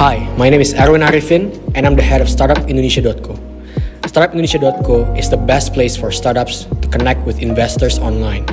Hi, 0.00 0.16
my 0.38 0.48
name 0.48 0.62
is 0.62 0.72
Erwin 0.72 1.02
Arifin, 1.02 1.52
and 1.74 1.84
I'm 1.86 1.94
the 1.94 2.00
head 2.00 2.22
of 2.22 2.26
StartupIndonesia.co. 2.26 3.36
StartupIndonesia.co 4.08 5.12
is 5.12 5.28
the 5.28 5.36
best 5.36 5.74
place 5.74 5.94
for 5.94 6.10
startups 6.10 6.64
to 6.80 6.88
connect 6.88 7.20
with 7.26 7.42
investors 7.42 7.98
online. 7.98 8.48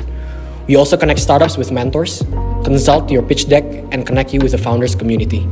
We 0.66 0.76
also 0.76 0.98
connect 0.98 1.20
startups 1.20 1.56
with 1.56 1.72
mentors, 1.72 2.22
consult 2.68 3.10
your 3.10 3.22
pitch 3.22 3.48
deck, 3.48 3.64
and 3.92 4.06
connect 4.06 4.34
you 4.34 4.40
with 4.40 4.52
the 4.52 4.58
founders 4.58 4.94
community. 4.94 5.48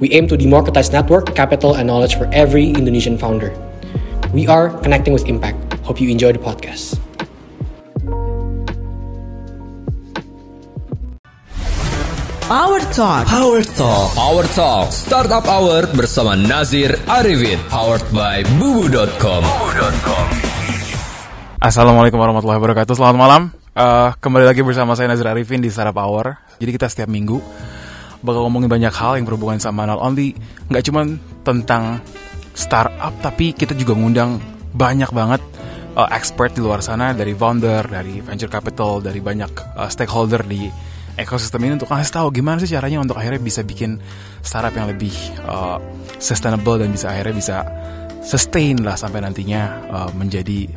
We 0.00 0.10
aim 0.10 0.26
to 0.26 0.36
democratize 0.36 0.90
network, 0.90 1.36
capital, 1.36 1.76
and 1.76 1.86
knowledge 1.86 2.16
for 2.16 2.26
every 2.32 2.70
Indonesian 2.70 3.16
founder. 3.16 3.54
We 4.34 4.48
are 4.48 4.76
connecting 4.82 5.12
with 5.12 5.26
impact. 5.26 5.74
Hope 5.86 6.00
you 6.00 6.10
enjoy 6.10 6.32
the 6.32 6.40
podcast. 6.40 6.98
Power 12.48 12.80
Talk. 12.96 13.28
Power 13.28 13.60
Talk. 13.60 14.08
Power 14.16 14.46
Talk. 14.56 14.88
Startup 14.88 15.44
Hour 15.44 15.84
bersama 15.92 16.32
Nazir 16.32 16.96
Arifin. 17.04 17.60
Powered 17.68 18.00
by 18.08 18.40
bubu.com 18.56 19.44
Assalamualaikum 21.60 22.16
warahmatullahi 22.16 22.56
wabarakatuh. 22.56 22.96
Selamat 22.96 23.16
malam. 23.20 23.42
Uh, 23.76 24.16
Kembali 24.16 24.48
lagi 24.48 24.64
bersama 24.64 24.96
saya 24.96 25.12
Nazir 25.12 25.28
Arifin 25.28 25.60
di 25.60 25.68
Startup 25.68 25.92
Hour. 26.00 26.40
Jadi 26.56 26.70
kita 26.72 26.88
setiap 26.88 27.12
minggu 27.12 27.36
Bakal 28.24 28.40
ngomongin 28.48 28.72
banyak 28.72 28.96
hal 28.96 29.20
yang 29.20 29.28
berhubungan 29.28 29.60
sama 29.60 29.84
not 29.84 30.00
only 30.00 30.32
Nggak 30.72 30.88
cuman 30.88 31.20
tentang 31.44 32.00
startup 32.56 33.12
Tapi 33.20 33.52
kita 33.52 33.76
juga 33.76 33.92
ngundang 33.92 34.40
banyak 34.72 35.12
banget 35.12 35.44
uh, 36.00 36.08
expert 36.16 36.56
di 36.56 36.64
luar 36.64 36.80
sana 36.80 37.12
Dari 37.12 37.36
founder, 37.36 37.84
dari 37.92 38.24
venture 38.24 38.48
capital 38.48 39.04
Dari 39.04 39.20
banyak 39.20 39.76
uh, 39.76 39.92
stakeholder 39.92 40.40
di 40.48 40.87
ekosistem 41.18 41.60
ini 41.66 41.76
untuk 41.76 41.90
kasih 41.90 42.14
tahu 42.14 42.30
gimana 42.30 42.62
sih 42.62 42.70
caranya 42.70 43.02
untuk 43.02 43.18
akhirnya 43.18 43.42
bisa 43.42 43.66
bikin 43.66 43.98
startup 44.40 44.72
yang 44.72 44.86
lebih 44.86 45.12
uh, 45.44 45.82
sustainable 46.22 46.78
dan 46.78 46.94
bisa 46.94 47.10
akhirnya 47.10 47.34
bisa 47.34 47.56
sustain 48.22 48.78
lah 48.80 48.94
sampai 48.94 49.20
nantinya 49.20 49.62
uh, 49.90 50.10
menjadi 50.14 50.70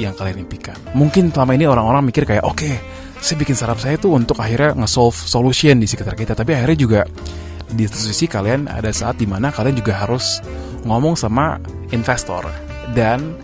yang 0.00 0.16
kalian 0.16 0.42
impikan. 0.42 0.74
Mungkin 0.96 1.30
selama 1.30 1.54
ini 1.54 1.70
orang-orang 1.70 2.02
mikir 2.10 2.26
kayak 2.26 2.42
oke, 2.42 2.58
okay, 2.58 2.80
saya 3.22 3.36
bikin 3.38 3.54
startup 3.54 3.78
saya 3.78 3.94
tuh 3.94 4.16
untuk 4.16 4.40
akhirnya 4.42 4.74
nge-solve 4.74 5.14
solution 5.14 5.78
di 5.78 5.86
sekitar 5.86 6.18
kita, 6.18 6.34
tapi 6.34 6.56
akhirnya 6.56 6.78
juga 6.78 7.00
di 7.70 7.86
satu 7.86 8.00
sisi 8.10 8.26
kalian 8.26 8.66
ada 8.70 8.90
saat 8.90 9.18
di 9.18 9.26
mana 9.26 9.50
kalian 9.54 9.78
juga 9.78 10.02
harus 10.02 10.42
ngomong 10.86 11.14
sama 11.18 11.58
investor 11.90 12.46
dan 12.92 13.34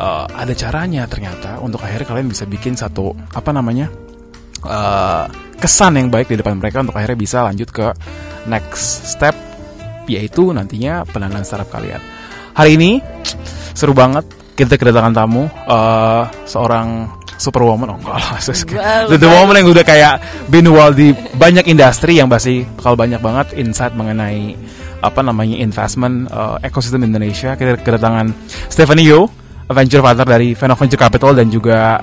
uh, 0.00 0.26
ada 0.32 0.52
caranya 0.56 1.04
ternyata 1.06 1.60
untuk 1.60 1.84
akhirnya 1.84 2.08
kalian 2.08 2.28
bisa 2.30 2.48
bikin 2.48 2.74
satu 2.74 3.14
apa 3.36 3.52
namanya 3.52 3.86
uh, 4.66 5.24
kesan 5.56 5.96
yang 5.96 6.08
baik 6.12 6.28
di 6.28 6.36
depan 6.36 6.60
mereka 6.60 6.84
untuk 6.84 6.98
akhirnya 6.98 7.18
bisa 7.18 7.40
lanjut 7.46 7.68
ke 7.72 7.86
next 8.46 9.16
step 9.16 9.34
yaitu 10.06 10.54
nantinya 10.54 11.02
pendanaan 11.08 11.42
startup 11.42 11.70
kalian. 11.72 11.98
Hari 12.54 12.78
ini 12.78 13.02
seru 13.74 13.92
banget 13.92 14.24
kita 14.56 14.80
kedatangan 14.80 15.12
tamu 15.12 15.44
uh, 15.68 16.24
seorang 16.48 17.10
superwoman. 17.36 17.92
Oh 17.92 17.98
enggak 18.00 18.16
lah 18.16 18.40
the, 19.12 19.16
the 19.20 19.28
woman 19.28 19.60
yang 19.60 19.68
udah 19.68 19.84
kayak 19.84 20.22
been 20.48 20.68
di 20.96 21.12
banyak 21.36 21.68
industri 21.68 22.16
yang 22.16 22.30
pasti 22.32 22.64
kalau 22.80 22.96
banyak 22.96 23.20
banget 23.20 23.52
insight 23.60 23.92
mengenai 23.92 24.56
apa 25.04 25.20
namanya 25.20 25.60
investment 25.60 26.32
uh, 26.32 26.56
ekosistem 26.64 27.04
Indonesia. 27.04 27.54
Kita 27.54 27.76
kedatangan 27.80 28.32
Stephanie 28.72 29.12
Yo 29.12 29.28
venture 29.66 30.00
partner 30.00 30.26
dari 30.26 30.54
Venture 30.54 31.00
Capital 31.00 31.34
dan 31.34 31.50
juga 31.50 31.98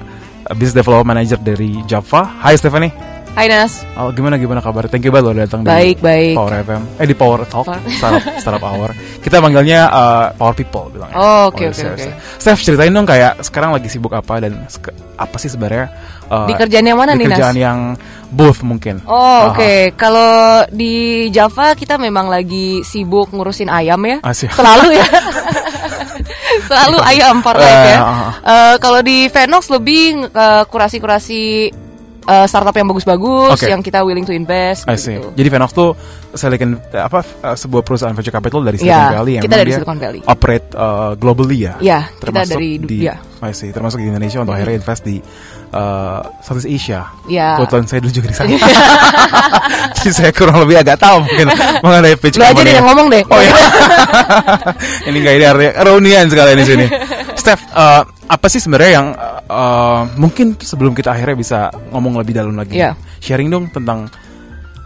business 0.51 0.75
development 0.75 1.15
manager 1.15 1.39
dari 1.39 1.79
Java. 1.87 2.27
Hai 2.43 2.59
Stephanie. 2.59 3.13
Hai 3.33 3.49
Nas. 3.49 3.81
Oh, 3.97 4.13
gimana 4.13 4.37
gimana 4.37 4.61
kabar? 4.61 4.85
Thank 4.85 5.09
you 5.09 5.11
banget 5.11 5.25
lo 5.25 5.33
datang 5.33 5.65
baik, 5.65 5.97
di 5.97 6.05
baik. 6.05 6.35
Power 6.37 6.53
FM. 6.53 6.81
Eh 7.01 7.07
di 7.09 7.15
Power 7.17 7.41
Talk, 7.49 7.65
Startup, 7.97 8.21
Startup 8.37 8.61
Hour. 8.61 8.93
Kita 9.25 9.41
manggilnya 9.41 9.89
uh, 9.89 10.25
Power 10.37 10.53
People 10.53 10.93
bilang 10.93 11.09
Oh, 11.17 11.49
oke 11.49 11.73
oke 11.73 11.97
oke. 11.97 12.09
Steph 12.37 12.61
ceritain 12.61 12.93
dong 12.93 13.09
kayak 13.09 13.41
sekarang 13.41 13.73
lagi 13.73 13.89
sibuk 13.89 14.13
apa 14.13 14.37
dan 14.37 14.69
apa 15.17 15.35
sih 15.41 15.49
sebenarnya 15.49 15.89
uh, 16.29 16.45
di 16.45 16.53
kerjaan 16.53 16.85
yang 16.85 16.99
mana 17.01 17.17
di 17.17 17.25
nih 17.25 17.33
Nas? 17.33 17.33
kerjaan 17.41 17.57
yang 17.57 17.79
both 18.29 18.61
mungkin. 18.61 19.01
Oh, 19.09 19.49
oke. 19.49 19.57
Okay. 19.57 19.79
Kalau 19.97 20.69
di 20.69 21.25
Java 21.33 21.73
kita 21.73 21.97
memang 21.97 22.29
lagi 22.29 22.85
sibuk 22.85 23.33
ngurusin 23.33 23.73
ayam 23.73 23.97
ya. 24.05 24.21
Asyik. 24.21 24.53
Selalu 24.53 25.01
ya. 25.01 25.05
Selalu 26.67 26.97
ayam 27.03 27.39
for 27.43 27.55
life 27.61 27.85
ya. 27.87 27.99
Uh, 28.43 28.75
kalau 28.79 28.99
di 29.03 29.27
Venox 29.29 29.67
lebih 29.69 30.29
uh, 30.31 30.63
kurasi-kurasi 30.67 31.71
uh, 32.27 32.45
startup 32.47 32.75
yang 32.75 32.87
bagus-bagus 32.87 33.59
okay. 33.59 33.71
yang 33.71 33.81
kita 33.83 34.03
willing 34.03 34.23
to 34.27 34.33
invest. 34.33 34.87
I 34.87 34.95
see. 34.99 35.19
Gitu. 35.19 35.29
Jadi 35.35 35.47
Venox 35.51 35.71
tuh 35.75 35.95
Silicon 36.33 36.81
apa 36.97 37.21
uh, 37.45 37.53
sebuah 37.53 37.85
perusahaan 37.85 38.13
venture 38.15 38.33
capital 38.33 38.65
dari 38.65 38.81
Silicon 38.81 38.97
yeah, 38.97 39.13
Valley 39.13 39.33
yang 39.37 39.43
kita 39.45 39.57
dari 39.61 39.71
Silicon 39.71 39.97
Valley. 40.01 40.19
operate 40.25 40.67
uh, 40.73 41.13
globally 41.13 41.69
ya. 41.69 41.73
Iya, 41.77 42.09
yeah, 42.09 42.17
kita 42.17 42.41
dari 42.49 42.69
di 42.81 42.97
ya. 43.05 43.21
I 43.43 43.51
see, 43.51 43.69
termasuk 43.75 43.99
di 43.99 44.07
Indonesia 44.07 44.39
untuk 44.39 44.55
akhirnya 44.55 44.79
invest 44.79 45.03
di 45.03 45.19
uh, 45.75 46.21
Southeast 46.39 46.69
Asia. 46.69 47.11
Iya. 47.27 47.37
Yeah. 47.37 47.53
Kebetulan 47.59 47.85
saya 47.85 47.99
dulu 48.01 48.13
juga 48.15 48.27
di 48.31 48.35
sana. 48.35 48.49
Jadi 49.99 50.11
saya 50.15 50.31
kurang 50.31 50.57
lebih 50.63 50.75
agak 50.79 50.97
tahu 50.97 51.27
mungkin 51.27 51.47
mengenai 51.83 52.15
pitch 52.17 52.37
Lu 52.39 52.45
aja 52.47 52.61
deh 52.61 52.73
yang 52.73 52.87
ngomong 52.87 53.07
deh. 53.11 53.23
Oh 53.27 53.41
iya. 53.41 53.55
ini 55.11 55.17
enggak 55.21 55.35
ini 55.37 55.45
artinya 55.45 55.71
reunian 55.85 56.25
sekalian 56.31 56.57
di 56.57 56.65
sini. 56.65 56.85
Steph, 57.43 57.59
uh, 57.75 58.07
apa 58.07 58.47
sih 58.47 58.63
sebenarnya 58.63 59.03
yang 59.03 59.07
uh, 59.51 60.07
mungkin 60.15 60.55
sebelum 60.55 60.95
kita 60.95 61.11
akhirnya 61.11 61.35
bisa 61.35 61.59
ngomong 61.91 62.15
lebih 62.15 62.39
dalam 62.39 62.55
lagi, 62.55 62.79
yeah. 62.79 62.95
sharing 63.19 63.51
dong 63.51 63.67
tentang 63.67 64.07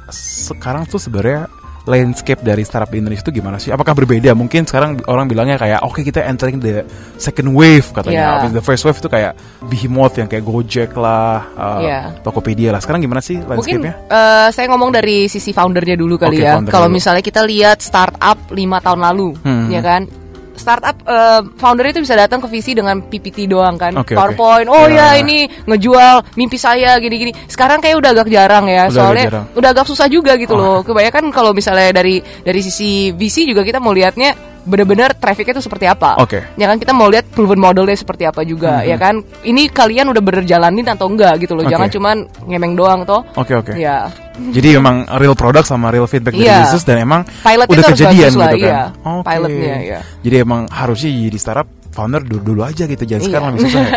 sekarang 0.09 0.89
tuh 0.89 0.97
sebenarnya 0.97 1.45
landscape 1.85 2.41
dari 2.43 2.65
startup 2.67 2.89
di 2.91 2.99
Indonesia 2.99 3.23
itu 3.23 3.39
gimana 3.39 3.61
sih? 3.61 3.69
Apakah 3.69 3.93
berbeda? 3.93 4.33
Mungkin 4.33 4.65
sekarang 4.65 5.05
orang 5.05 5.29
bilangnya 5.29 5.55
kayak 5.55 5.85
oke 5.85 6.01
okay, 6.01 6.09
kita 6.09 6.25
entering 6.25 6.57
the 6.57 6.81
second 7.21 7.53
wave 7.53 7.87
katanya. 7.93 8.49
Yeah. 8.49 8.57
The 8.57 8.65
first 8.65 8.83
wave 8.83 8.97
itu 8.97 9.07
kayak 9.07 9.37
behemoth 9.69 10.17
yang 10.17 10.25
kayak 10.27 10.43
Gojek 10.43 10.91
lah, 10.97 11.47
uh, 11.55 11.79
yeah. 11.79 12.03
Tokopedia 12.25 12.73
lah. 12.73 12.81
Sekarang 12.81 13.05
gimana 13.05 13.21
sih 13.23 13.37
landscape-nya? 13.37 13.93
Mungkin 14.01 14.11
uh, 14.11 14.49
saya 14.51 14.65
ngomong 14.73 14.91
dari 14.97 15.29
sisi 15.29 15.53
foundernya 15.53 15.93
dulu 15.93 16.17
kali 16.19 16.41
okay, 16.41 16.49
ya. 16.49 16.59
Kalau 16.67 16.89
misalnya 16.89 17.21
kita 17.21 17.45
lihat 17.45 17.85
startup 17.85 18.35
lima 18.49 18.81
tahun 18.81 19.05
lalu, 19.13 19.37
hmm. 19.45 19.69
ya 19.71 19.79
kan? 19.85 20.09
Startup 20.57 20.97
uh, 21.05 21.41
founder 21.55 21.87
itu 21.87 22.01
bisa 22.01 22.17
datang 22.17 22.41
ke 22.41 22.47
visi 22.49 22.73
dengan 22.73 22.99
PPT 22.99 23.47
doang 23.47 23.77
kan, 23.77 23.93
okay, 23.95 24.17
PowerPoint. 24.17 24.67
Okay. 24.67 24.75
Oh 24.75 24.85
yeah. 24.89 25.13
ya 25.15 25.21
ini 25.21 25.47
ngejual 25.65 26.33
mimpi 26.35 26.57
saya 26.57 26.97
gini-gini. 26.97 27.31
Sekarang 27.45 27.79
kayak 27.79 27.97
udah 28.01 28.09
agak 28.17 28.27
jarang 28.27 28.65
ya, 28.67 28.89
udah 28.89 28.93
soalnya 28.93 29.25
jarang. 29.29 29.45
udah 29.53 29.69
agak 29.71 29.85
susah 29.85 30.07
juga 30.09 30.33
gitu 30.35 30.57
oh. 30.57 30.59
loh. 30.59 30.77
Kebanyakan 30.81 31.29
kalau 31.29 31.53
misalnya 31.53 31.93
dari 31.93 32.19
dari 32.21 32.59
sisi 32.65 33.13
VC 33.13 33.45
juga 33.47 33.61
kita 33.61 33.77
mau 33.77 33.93
lihatnya 33.93 34.46
benar-benar 34.67 35.15
trafficnya 35.15 35.55
itu 35.57 35.63
seperti 35.63 35.87
apa. 35.87 36.19
Oke. 36.19 36.43
Okay. 36.43 36.59
Ya 36.59 36.67
kan 36.67 36.77
kita 36.77 36.91
mau 36.91 37.07
lihat 37.07 37.31
proven 37.31 37.57
modelnya 37.57 37.95
seperti 37.95 38.27
apa 38.27 38.43
juga, 38.43 38.83
mm-hmm. 38.83 38.91
ya 38.91 38.97
kan. 38.99 39.15
Ini 39.47 39.71
kalian 39.71 40.11
udah 40.11 40.21
bener 40.21 40.43
jalanin 40.43 40.83
atau 40.83 41.07
enggak 41.07 41.39
gitu 41.39 41.55
loh. 41.55 41.63
Okay. 41.63 41.73
Jangan 41.73 41.89
cuman 41.89 42.15
ngemeng 42.43 42.73
doang 42.75 43.01
toh. 43.07 43.23
Oke 43.39 43.55
okay, 43.55 43.55
oke. 43.55 43.71
Okay. 43.73 43.87
Ya. 43.87 44.11
Jadi 44.37 44.77
memang 44.77 45.09
real 45.17 45.33
product 45.33 45.65
sama 45.65 45.89
real 45.89 46.05
feedback 46.05 46.37
dari 46.37 46.45
yeah. 46.45 46.69
user 46.69 46.83
dan 46.85 47.01
emang 47.01 47.25
Pilotnya 47.41 47.73
udah 47.73 47.83
kejadian 47.89 48.29
gitu 48.29 48.37
lah, 48.37 48.49
kan. 48.51 48.59
Iya. 48.59 48.81
Okay. 48.91 49.25
Pilotnya 49.25 49.75
ya. 49.81 49.99
Jadi 50.21 50.35
emang 50.43 50.61
harusnya 50.69 51.09
jadi 51.09 51.39
startup 51.39 51.67
founder 51.95 52.21
dulu 52.21 52.53
dulu 52.53 52.61
aja 52.61 52.85
gitu 52.85 53.01
jangan 53.09 53.21
iya. 53.23 53.29
sekarang 53.31 53.47
lebih 53.49 53.61
susah 53.65 53.81
ya. 53.81 53.91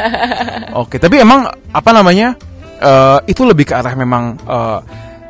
Oke, 0.72 0.97
okay. 0.97 0.98
tapi 1.03 1.20
emang 1.20 1.50
apa 1.75 1.91
namanya? 1.92 2.38
Uh, 2.80 3.20
itu 3.28 3.44
lebih 3.44 3.69
ke 3.69 3.76
arah 3.76 3.92
memang 3.92 4.41
uh, 4.48 4.80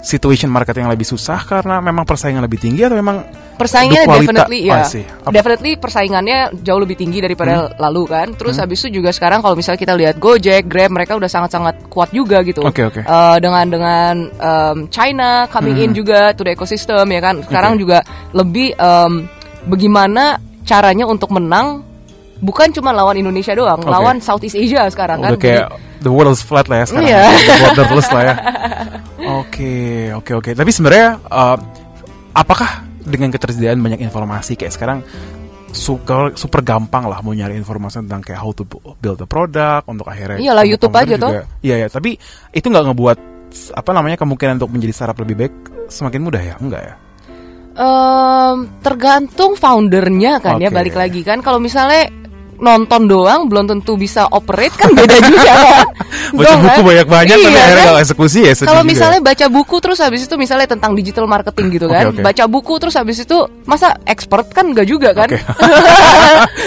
situation 0.01 0.49
market 0.49 0.73
yang 0.77 0.89
lebih 0.89 1.05
susah 1.05 1.45
karena 1.45 1.79
memang 1.85 2.09
persaingan 2.09 2.41
lebih 2.41 2.57
tinggi 2.57 2.89
atau 2.89 2.97
memang 2.97 3.21
persaingannya 3.61 4.09
definitely 4.09 4.61
ya 4.65 4.81
oh, 4.81 5.33
definitely 5.33 5.77
persaingannya 5.77 6.57
jauh 6.65 6.81
lebih 6.81 6.97
tinggi 6.97 7.21
daripada 7.21 7.69
hmm. 7.69 7.77
lalu 7.77 8.03
kan 8.09 8.33
terus 8.33 8.57
hmm. 8.57 8.63
habis 8.65 8.79
itu 8.89 9.01
juga 9.01 9.13
sekarang 9.13 9.45
kalau 9.45 9.53
misalnya 9.53 9.81
kita 9.85 9.95
lihat 10.01 10.17
Gojek 10.17 10.65
Grab 10.65 10.91
mereka 10.97 11.21
udah 11.21 11.29
sangat-sangat 11.29 11.93
kuat 11.93 12.09
juga 12.17 12.41
gitu 12.41 12.65
okay, 12.65 12.89
okay. 12.89 13.05
Uh, 13.05 13.37
dengan 13.37 13.69
dengan 13.69 14.15
um, 14.41 14.77
China 14.89 15.45
coming 15.53 15.77
hmm. 15.77 15.85
in 15.85 15.91
juga 15.93 16.33
to 16.33 16.49
the 16.49 16.57
ecosystem 16.57 17.05
ya 17.05 17.21
kan 17.21 17.45
sekarang 17.45 17.77
okay. 17.77 17.81
juga 17.85 17.99
lebih 18.33 18.73
um, 18.81 19.29
bagaimana 19.69 20.41
caranya 20.65 21.05
untuk 21.05 21.29
menang 21.37 21.85
bukan 22.41 22.73
cuma 22.73 22.91
lawan 22.91 23.21
Indonesia 23.21 23.53
doang, 23.53 23.85
okay. 23.85 23.93
lawan 23.93 24.17
Southeast 24.19 24.57
Asia 24.57 24.89
sekarang 24.89 25.21
Udah 25.21 25.37
kan. 25.37 25.41
kayak 25.41 25.69
the 26.01 26.09
world 26.09 26.33
is 26.33 26.41
flat 26.41 26.67
lah 26.67 26.83
ya 26.83 26.87
sekarang. 26.89 27.09
Iya. 27.09 27.23
Borderless 27.77 28.09
lah 28.09 28.23
ya. 28.25 28.35
Oke, 29.39 30.11
oke, 30.11 30.33
oke. 30.43 30.51
Tapi 30.57 30.71
sebenarnya 30.75 31.23
uh, 31.31 31.59
apakah 32.35 32.83
dengan 33.05 33.31
ketersediaan 33.31 33.79
banyak 33.79 34.03
informasi 34.03 34.59
kayak 34.59 34.75
sekarang 34.75 34.99
super, 35.71 36.35
super 36.35 36.61
gampang 36.67 37.07
lah 37.07 37.23
mau 37.23 37.31
nyari 37.31 37.55
informasi 37.55 38.03
tentang 38.03 38.23
kayak 38.27 38.41
how 38.43 38.51
to 38.51 38.67
build 38.99 39.23
a 39.23 39.29
product 39.29 39.87
untuk 39.87 40.07
akhirnya 40.11 40.43
Iyalah 40.43 40.65
YouTube 40.67 40.95
aja 40.95 41.15
tuh. 41.15 41.31
Iya 41.63 41.87
ya, 41.87 41.89
tapi 41.89 42.19
itu 42.51 42.67
nggak 42.67 42.85
ngebuat 42.91 43.19
apa 43.75 43.91
namanya 43.91 44.17
kemungkinan 44.19 44.63
untuk 44.63 44.71
menjadi 44.75 44.93
startup 44.95 45.19
lebih 45.23 45.47
baik 45.47 45.55
semakin 45.91 46.21
mudah 46.23 46.43
ya? 46.43 46.55
Enggak 46.59 46.83
ya? 46.83 46.95
Um, 47.81 48.67
tergantung 48.83 49.55
foundernya 49.55 50.43
kan 50.43 50.59
okay. 50.59 50.69
ya 50.69 50.71
balik 50.75 50.99
lagi 50.99 51.23
kan 51.23 51.39
kalau 51.39 51.63
misalnya 51.63 52.11
nonton 52.61 53.09
doang 53.09 53.49
belum 53.49 53.65
tentu 53.67 53.97
bisa 53.97 54.29
operate 54.29 54.77
kan 54.77 54.93
beda 54.93 55.17
juga 55.33 55.53
kan. 55.53 55.87
baca 56.37 56.55
buku 56.61 56.81
kan? 56.81 56.87
banyak-banyak 56.87 57.37
iya, 57.41 57.47
tapi 57.49 57.59
akhirnya 57.59 57.81
kan? 57.81 57.89
kalau 57.89 58.01
eksekusi 58.05 58.41
ya 58.45 58.53
Kalau 58.61 58.85
misalnya 58.85 59.21
baca 59.25 59.47
buku 59.49 59.77
terus 59.81 59.99
habis 59.99 60.21
itu 60.29 60.35
misalnya 60.37 60.69
tentang 60.69 60.93
digital 60.93 61.25
marketing 61.25 61.67
gitu 61.75 61.87
kan. 61.89 62.13
Okay, 62.13 62.21
okay. 62.21 62.25
Baca 62.25 62.45
buku 62.47 62.73
terus 62.77 62.95
habis 62.95 63.17
itu 63.25 63.39
masa 63.65 63.97
expert 64.05 64.53
kan 64.53 64.69
enggak 64.71 64.87
juga 64.87 65.17
kan? 65.17 65.29
Okay. 65.33 65.41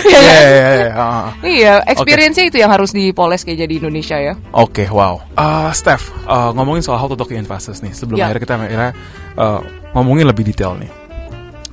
Iya, 0.04 0.20
iya, 0.20 0.42
iya, 0.44 0.70
iya. 0.74 1.08
Iya, 1.44 1.74
experience-nya 1.88 2.44
okay. 2.48 2.52
itu 2.52 2.58
yang 2.60 2.72
harus 2.72 2.92
dipoles 2.92 3.42
kayak 3.48 3.66
jadi 3.66 3.74
Indonesia 3.80 4.18
ya. 4.20 4.34
Oke, 4.52 4.84
okay, 4.84 4.88
wow. 4.92 5.22
Uh, 5.38 5.72
Steph, 5.72 6.12
uh, 6.28 6.52
ngomongin 6.52 6.84
soal 6.84 7.00
how 7.00 7.08
to 7.08 7.16
talk 7.16 7.32
to 7.32 7.38
investors 7.38 7.80
nih. 7.80 7.96
Sebelum 7.96 8.20
yeah. 8.20 8.28
akhirnya 8.30 8.44
kita 8.44 8.54
akhirnya 8.60 8.92
uh, 9.40 9.60
ngomongin 9.96 10.28
lebih 10.28 10.44
detail 10.44 10.76
nih. 10.76 10.92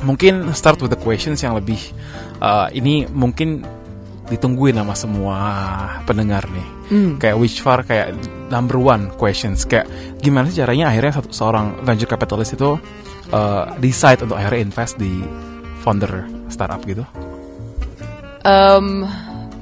Mungkin 0.07 0.49
start 0.57 0.81
with 0.81 0.95
the 0.95 1.01
questions 1.01 1.43
yang 1.45 1.59
lebih 1.59 1.81
uh, 2.41 2.73
ini 2.73 3.05
mungkin 3.11 3.65
ditungguin 4.31 4.79
sama 4.79 4.95
semua 4.95 5.37
pendengar 6.07 6.47
nih. 6.49 6.69
Mm. 6.91 7.13
Kayak 7.19 7.37
which 7.43 7.59
far 7.61 7.83
kayak 7.83 8.15
number 8.49 8.79
one 8.79 9.11
questions 9.19 9.67
kayak 9.67 9.91
gimana 10.23 10.49
sih 10.49 10.63
caranya 10.63 10.95
akhirnya 10.95 11.19
satu 11.19 11.31
seorang 11.35 11.83
venture 11.83 12.07
capitalist 12.07 12.55
itu 12.55 12.79
uh, 13.35 13.65
decide 13.83 14.23
untuk 14.23 14.39
akhirnya 14.39 14.61
invest 14.63 14.95
di 14.97 15.21
founder 15.83 16.27
startup 16.47 16.81
gitu? 16.87 17.03
Um, 18.47 19.05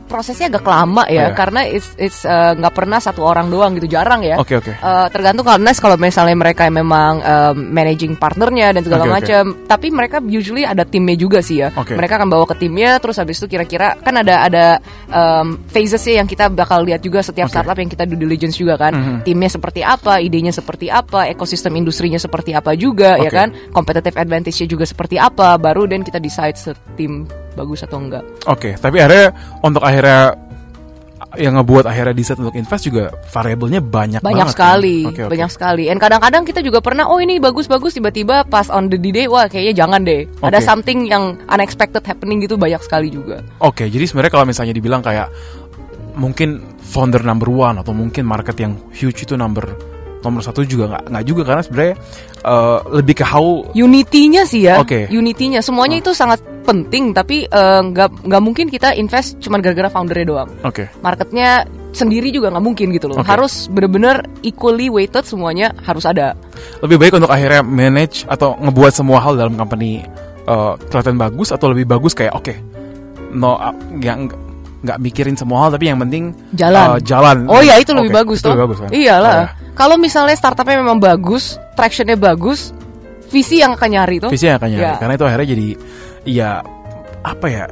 prosesnya 0.09 0.49
agak 0.49 0.65
lama 0.65 1.05
ya, 1.07 1.29
oh, 1.29 1.31
ya. 1.31 1.37
karena 1.37 1.61
it's 1.69 1.93
it's 2.01 2.25
uh, 2.25 2.57
nggak 2.57 2.73
uh, 2.73 2.77
pernah 2.77 2.99
satu 2.99 3.21
orang 3.23 3.53
doang 3.53 3.77
gitu 3.77 3.87
jarang 3.87 4.25
ya. 4.25 4.41
Oke 4.41 4.57
okay, 4.57 4.73
oke. 4.73 4.73
Okay. 4.73 4.75
Uh, 4.81 5.07
tergantung 5.13 5.45
karena 5.45 5.71
kalau 5.77 5.97
misalnya 6.01 6.37
mereka 6.37 6.67
memang 6.73 7.21
um, 7.21 7.55
managing 7.69 8.17
partnernya 8.17 8.73
dan 8.73 8.83
segala 8.83 9.05
okay, 9.05 9.15
macam. 9.21 9.43
Okay. 9.53 9.67
Tapi 9.69 9.87
mereka 9.93 10.17
usually 10.25 10.65
ada 10.65 10.89
timnya 10.89 11.15
juga 11.15 11.45
sih 11.45 11.61
ya. 11.61 11.69
Okay. 11.71 11.95
Mereka 11.95 12.17
akan 12.17 12.29
bawa 12.33 12.45
ke 12.49 12.57
timnya, 12.57 12.97
terus 12.99 13.21
habis 13.21 13.37
itu 13.39 13.47
kira-kira 13.47 13.95
kan 14.01 14.15
ada 14.17 14.49
ada 14.49 14.65
um, 15.13 15.61
phases 15.69 16.03
yang 16.09 16.25
kita 16.25 16.49
bakal 16.49 16.83
lihat 16.83 17.05
juga 17.05 17.21
setiap 17.21 17.53
okay. 17.53 17.61
startup 17.61 17.77
yang 17.77 17.91
kita 17.93 18.09
due 18.09 18.19
diligence 18.19 18.57
juga 18.57 18.81
kan. 18.81 18.93
Mm 18.97 19.03
-hmm. 19.05 19.19
Timnya 19.29 19.51
seperti 19.53 19.81
apa, 19.85 20.19
idenya 20.25 20.51
seperti 20.51 20.89
apa, 20.89 21.29
ekosistem 21.29 21.77
industrinya 21.77 22.17
seperti 22.17 22.57
apa 22.57 22.73
juga 22.73 23.21
okay. 23.21 23.29
ya 23.29 23.31
kan. 23.31 23.49
Competitive 23.71 24.17
advantage-nya 24.17 24.67
juga 24.67 24.89
seperti 24.89 25.21
apa. 25.21 25.61
Baru 25.61 25.85
dan 25.85 26.01
kita 26.01 26.17
decide 26.17 26.57
setim 26.57 27.29
bagus 27.59 27.83
atau 27.83 27.99
enggak. 27.99 28.23
Oke, 28.47 28.73
okay, 28.73 28.73
tapi 28.79 29.03
akhirnya 29.03 29.35
untuk 29.67 29.83
akhirnya 29.83 30.39
yang 31.37 31.61
ngebuat 31.61 31.85
akhirnya 31.85 32.17
decide 32.17 32.41
untuk 32.41 32.57
invest 32.57 32.89
juga 32.89 33.13
variabelnya 33.29 33.85
banyak 33.85 34.25
banyak 34.25 34.49
banget, 34.49 34.55
sekali 34.57 34.97
kan? 35.05 35.11
okay, 35.13 35.23
okay. 35.29 35.33
banyak 35.37 35.51
sekali 35.53 35.85
dan 35.93 35.99
kadang-kadang 36.01 36.43
kita 36.49 36.61
juga 36.65 36.81
pernah 36.81 37.05
oh 37.05 37.21
ini 37.21 37.37
bagus-bagus 37.37 38.01
tiba-tiba 38.01 38.49
pas 38.49 38.73
on 38.73 38.89
the 38.89 38.97
day 38.97 39.29
wah 39.29 39.45
kayaknya 39.45 39.85
jangan 39.85 40.09
deh 40.09 40.25
okay. 40.25 40.49
ada 40.49 40.59
something 40.65 41.05
yang 41.05 41.37
unexpected 41.53 42.01
happening 42.01 42.41
gitu 42.41 42.57
banyak 42.57 42.81
sekali 42.81 43.13
juga 43.13 43.45
oke 43.61 43.77
okay, 43.77 43.93
jadi 43.93 44.09
sebenarnya 44.09 44.33
kalau 44.33 44.47
misalnya 44.49 44.73
dibilang 44.73 45.05
kayak 45.05 45.29
mungkin 46.17 46.65
founder 46.81 47.21
number 47.21 47.53
one 47.53 47.77
atau 47.77 47.93
mungkin 47.93 48.25
market 48.25 48.57
yang 48.57 48.81
huge 48.97 49.29
itu 49.29 49.37
number 49.37 49.69
nomor 50.25 50.43
satu 50.43 50.67
juga 50.67 50.91
nggak 50.91 51.05
nggak 51.15 51.25
juga 51.25 51.43
karena 51.47 51.63
sebenarnya 51.63 51.95
uh, 52.43 52.79
lebih 52.91 53.23
ke 53.23 53.25
how 53.25 53.63
unity-nya 53.71 54.43
sih 54.45 54.67
ya. 54.67 54.83
Okay. 54.83 55.07
Unity-nya 55.11 55.63
semuanya 55.63 55.99
oh. 55.99 56.03
itu 56.03 56.11
sangat 56.11 56.43
penting 56.69 57.17
tapi 57.17 57.49
eh, 57.49 57.81
nggak 57.89 58.09
uh, 58.13 58.19
nggak 58.29 58.43
mungkin 58.45 58.67
kita 58.69 58.93
invest 58.93 59.41
cuma 59.41 59.57
gara-gara 59.57 59.89
foundernya 59.89 60.27
doang. 60.29 60.51
Oke. 60.69 60.85
Okay. 60.85 60.87
Marketnya 61.01 61.65
sendiri 61.97 62.29
juga 62.29 62.53
nggak 62.53 62.65
mungkin 62.65 62.93
gitu 62.93 63.09
loh. 63.09 63.25
Okay. 63.25 63.33
Harus 63.33 63.73
bener-bener 63.73 64.21
equally 64.45 64.93
weighted 64.93 65.25
semuanya 65.25 65.73
harus 65.89 66.05
ada. 66.05 66.37
Lebih 66.85 67.01
baik 67.01 67.17
untuk 67.17 67.33
akhirnya 67.33 67.65
manage 67.65 68.29
atau 68.29 68.53
ngebuat 68.61 68.93
semua 68.93 69.19
hal 69.25 69.41
dalam 69.41 69.57
company 69.57 70.05
uh, 70.49 70.75
kelihatan 70.89 71.17
bagus 71.17 71.49
atau 71.53 71.73
lebih 71.73 71.89
bagus 71.89 72.13
kayak 72.17 72.33
oke 72.33 72.49
okay, 72.49 72.57
no 73.33 73.57
uh, 73.57 73.73
yang 74.01 74.29
nggak 74.79 74.99
mikirin 75.03 75.35
semua 75.35 75.67
hal 75.67 75.71
tapi 75.75 75.91
yang 75.91 75.99
penting 75.99 76.31
jalan 76.55 76.97
uh, 76.97 76.99
jalan 77.03 77.45
oh 77.51 77.61
ya 77.61 77.83
itu 77.83 77.91
lebih 77.91 78.15
bagus 78.15 78.39
tuh 78.41 78.55
bagus, 78.55 78.79
kan? 78.79 78.91
iyalah 78.95 79.35
oh, 79.35 79.39
ya. 79.43 79.47
kalau 79.75 79.99
misalnya 79.99 80.39
startupnya 80.39 80.79
memang 80.79 81.03
bagus 81.03 81.59
tractionnya 81.75 82.15
bagus 82.15 82.71
visi 83.29 83.59
yang 83.59 83.75
akan 83.75 83.89
nyari 83.91 84.17
tuh 84.23 84.31
visi 84.31 84.47
yang 84.47 84.57
akan 84.63 84.71
nyari 84.71 84.87
ya. 84.87 84.97
karena 85.03 85.15
itu 85.19 85.25
akhirnya 85.27 85.49
jadi 85.51 85.69
ya 86.25 86.63
apa 87.23 87.47
ya 87.51 87.65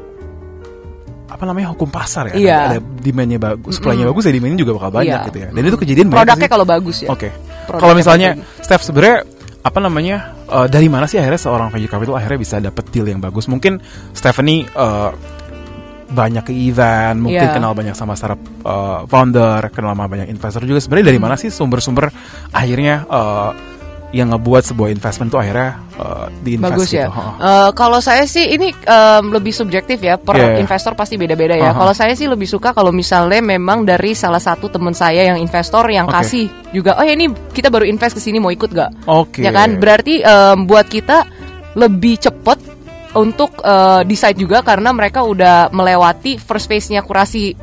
apa 1.27 1.43
namanya 1.43 1.75
hukum 1.75 1.91
pasar 1.91 2.31
ya 2.33 2.35
iya. 2.39 2.59
ada 2.71 2.79
demandnya 2.81 3.37
bagus 3.37 3.77
supply-nya 3.77 4.07
mm 4.07 4.09
-hmm. 4.09 4.13
bagus 4.15 4.25
ya 4.25 4.33
demandnya 4.33 4.59
juga 4.63 4.73
bakal 4.79 4.91
banyak 4.95 5.19
iya. 5.19 5.27
gitu 5.29 5.39
ya 5.43 5.49
dan 5.51 5.63
itu 5.67 5.79
kejadian 5.83 6.07
produknya 6.09 6.49
kalau 6.51 6.67
bagus 6.67 6.97
ya 7.03 7.09
oke 7.11 7.29
okay. 7.29 7.31
kalau 7.67 7.95
misalnya 7.99 8.39
Steph 8.63 8.87
sebenarnya 8.87 9.27
apa 9.67 9.79
namanya 9.83 10.17
uh, 10.47 10.71
dari 10.71 10.87
mana 10.87 11.11
sih 11.11 11.19
akhirnya 11.19 11.43
seorang 11.43 11.69
venture 11.75 11.91
capital 11.91 12.15
akhirnya 12.15 12.39
bisa 12.39 12.57
dapet 12.63 12.85
deal 12.95 13.11
yang 13.11 13.19
bagus 13.19 13.51
mungkin 13.51 13.83
Stephanie 14.15 14.63
uh, 14.79 15.11
banyak 16.07 16.47
ke 16.47 16.55
event, 16.55 17.19
mungkin 17.19 17.51
yeah. 17.51 17.55
kenal 17.55 17.75
banyak 17.75 17.99
sama 17.99 18.15
startup 18.15 18.39
uh, 18.63 19.03
founder, 19.11 19.59
kenal 19.75 19.91
sama 19.91 20.07
banyak 20.07 20.31
investor 20.31 20.63
juga. 20.63 20.79
Sebenarnya 20.79 21.11
dari 21.11 21.19
hmm. 21.19 21.27
mana 21.27 21.35
sih 21.35 21.51
sumber-sumber 21.51 22.15
akhirnya 22.55 23.03
uh, 23.11 23.51
yang 24.15 24.31
ngebuat 24.31 24.63
sebuah 24.71 24.89
investment 24.95 25.35
tuh 25.35 25.43
akhirnya 25.43 25.83
uh, 25.99 26.31
diinvest 26.47 26.73
Bagus 26.79 26.91
gitu. 26.95 27.03
ya. 27.03 27.09
Uh, 27.11 27.71
kalau 27.75 27.99
saya 27.99 28.23
sih 28.25 28.55
ini 28.55 28.71
um, 28.87 29.35
lebih 29.35 29.51
subjektif 29.51 29.99
ya. 29.99 30.15
Per 30.15 30.39
yeah. 30.39 30.63
investor 30.63 30.95
pasti 30.95 31.19
beda-beda 31.19 31.59
ya. 31.59 31.71
Uh 31.71 31.75
-huh. 31.75 31.79
Kalau 31.83 31.95
saya 31.95 32.15
sih 32.15 32.31
lebih 32.31 32.47
suka 32.47 32.71
kalau 32.71 32.95
misalnya 32.95 33.43
memang 33.43 33.83
dari 33.83 34.15
salah 34.15 34.41
satu 34.41 34.71
teman 34.71 34.95
saya 34.95 35.27
yang 35.35 35.39
investor 35.43 35.91
yang 35.91 36.07
okay. 36.07 36.23
kasih 36.23 36.47
juga. 36.71 36.95
Oh 36.97 37.05
ya 37.05 37.19
ini 37.19 37.31
kita 37.51 37.67
baru 37.67 37.85
invest 37.89 38.15
ke 38.15 38.23
sini 38.23 38.39
mau 38.39 38.55
ikut 38.55 38.71
gak? 38.71 39.11
Oke. 39.11 39.43
Okay. 39.43 39.51
Ya 39.51 39.51
kan. 39.51 39.83
Berarti 39.83 40.23
um, 40.23 40.71
buat 40.71 40.87
kita 40.87 41.27
lebih 41.77 42.17
cepet 42.23 42.59
untuk 43.17 43.65
uh, 43.65 44.05
decide 44.05 44.37
juga 44.37 44.61
karena 44.61 44.93
mereka 44.93 45.25
udah 45.25 45.73
melewati 45.73 46.37
first 46.37 46.69
phase-nya 46.69 47.01
kurasi 47.01 47.57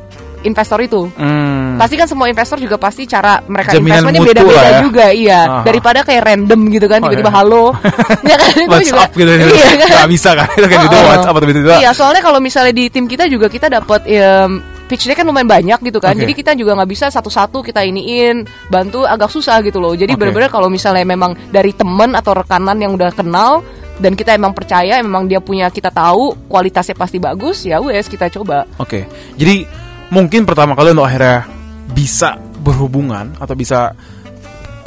investor 0.44 0.78
itu. 0.84 1.08
Hmm. 1.16 1.80
Pasti 1.80 1.94
kan 1.98 2.06
semua 2.06 2.30
investor 2.30 2.60
juga 2.60 2.76
pasti 2.78 3.08
cara 3.08 3.42
mereka 3.48 3.74
Jaminan 3.74 4.04
investmentnya 4.06 4.22
beda-beda 4.22 4.68
ya. 4.68 4.80
juga, 4.84 5.06
iya. 5.10 5.40
Aha. 5.42 5.62
Daripada 5.66 6.00
kayak 6.06 6.22
random 6.22 6.60
gitu 6.70 6.86
kan, 6.86 6.98
tiba-tiba 7.02 7.30
oh, 7.30 7.34
iya. 7.34 7.40
halo. 7.40 7.64
ya 8.30 8.36
kan 8.38 8.48
itu 8.54 8.78
juga. 8.92 9.02
Up 9.08 9.12
gitu, 9.16 9.32
gitu. 9.32 9.54
Iya 9.56 9.68
kan? 9.74 9.88
Gak 9.90 10.10
bisa 10.12 10.30
kan? 10.36 10.48
Itu 10.54 10.66
kan 10.68 10.78
gitu 10.86 10.96
oh, 10.96 11.04
WhatsApp 11.10 11.34
atau 11.34 11.46
tiba-tiba. 11.48 11.74
Iya, 11.80 11.90
soalnya 11.96 12.22
kalau 12.22 12.38
misalnya 12.38 12.72
di 12.76 12.84
tim 12.92 13.04
kita 13.10 13.24
juga 13.26 13.46
kita 13.50 13.66
dapat 13.66 14.00
um, 14.06 14.50
pitch-nya 14.86 15.16
kan 15.16 15.24
lumayan 15.24 15.48
banyak 15.48 15.78
gitu 15.80 15.98
kan. 15.98 16.14
Okay. 16.14 16.22
Jadi 16.28 16.32
kita 16.36 16.52
juga 16.54 16.76
nggak 16.76 16.90
bisa 16.90 17.06
satu-satu 17.08 17.64
kita 17.64 17.80
iniin, 17.82 18.44
bantu 18.68 19.08
agak 19.08 19.32
susah 19.32 19.64
gitu 19.64 19.80
loh. 19.80 19.96
Jadi 19.96 20.14
okay. 20.14 20.20
benar-benar 20.20 20.50
kalau 20.52 20.68
misalnya 20.68 21.02
memang 21.02 21.34
dari 21.50 21.72
temen 21.72 22.12
atau 22.12 22.36
rekanan 22.36 22.76
yang 22.78 22.94
udah 22.94 23.10
kenal 23.10 23.64
dan 23.98 24.18
kita 24.18 24.34
emang 24.34 24.50
percaya 24.50 24.98
memang 24.98 25.30
dia 25.30 25.38
punya 25.38 25.70
kita 25.70 25.90
tahu 25.90 26.34
kualitasnya 26.50 26.98
pasti 26.98 27.22
bagus 27.22 27.62
ya 27.62 27.78
wes 27.78 28.10
kita 28.10 28.26
coba 28.26 28.66
oke 28.82 28.90
okay. 28.90 29.02
jadi 29.38 29.66
mungkin 30.12 30.44
pertama 30.44 30.76
kali 30.76 30.92
untuk 30.92 31.06
akhirnya 31.06 31.48
bisa 31.92 32.36
berhubungan 32.64 33.36
atau 33.38 33.54
bisa 33.56 33.92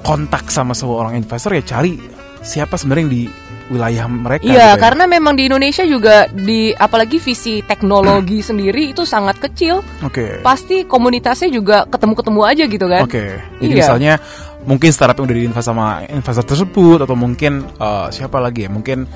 kontak 0.02 0.50
sama 0.50 0.74
seorang 0.74 1.18
investor 1.18 1.54
ya 1.54 1.64
cari 1.66 2.00
siapa 2.42 2.80
sebenarnya 2.80 3.04
yang 3.06 3.14
di 3.14 3.24
wilayah 3.68 4.06
mereka. 4.08 4.44
Iya, 4.48 4.52
gitu 4.52 4.64
ya. 4.64 4.74
karena 4.80 5.04
memang 5.06 5.34
di 5.36 5.44
Indonesia 5.52 5.84
juga 5.84 6.32
di 6.32 6.72
apalagi 6.72 7.20
visi 7.20 7.60
teknologi 7.64 8.40
hmm. 8.40 8.48
sendiri 8.54 8.82
itu 8.96 9.04
sangat 9.04 9.38
kecil. 9.44 9.84
Oke. 10.04 10.24
Okay. 10.24 10.32
Pasti 10.42 10.88
komunitasnya 10.88 11.52
juga 11.52 11.84
ketemu-ketemu 11.88 12.42
aja 12.48 12.64
gitu 12.66 12.86
kan. 12.88 13.04
Oke. 13.04 13.12
Okay. 13.12 13.32
Jadi 13.60 13.74
iya. 13.76 13.80
misalnya 13.84 14.14
mungkin 14.68 14.90
startup 14.92 15.16
yang 15.20 15.28
udah 15.32 15.38
diinvest 15.38 15.68
sama 15.68 16.04
investor 16.12 16.44
tersebut 16.44 17.00
atau 17.08 17.16
mungkin 17.16 17.64
uh, 17.80 18.12
siapa 18.12 18.40
lagi 18.44 18.68
ya 18.68 18.70
mungkin 18.72 19.08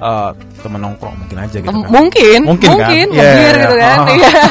uh, 0.00 0.30
teman 0.60 0.80
nongkrong 0.82 1.16
mungkin 1.16 1.36
aja 1.40 1.56
gitu 1.60 1.72
kan. 1.72 1.88
mungkin 1.88 2.40
mungkin, 2.44 2.68
mungkin 2.68 3.06
kan? 3.12 3.16
yeah, 3.16 3.34
yeah, 3.36 3.54
gitu 3.56 3.76
kan 3.76 3.98
yeah. 4.20 4.44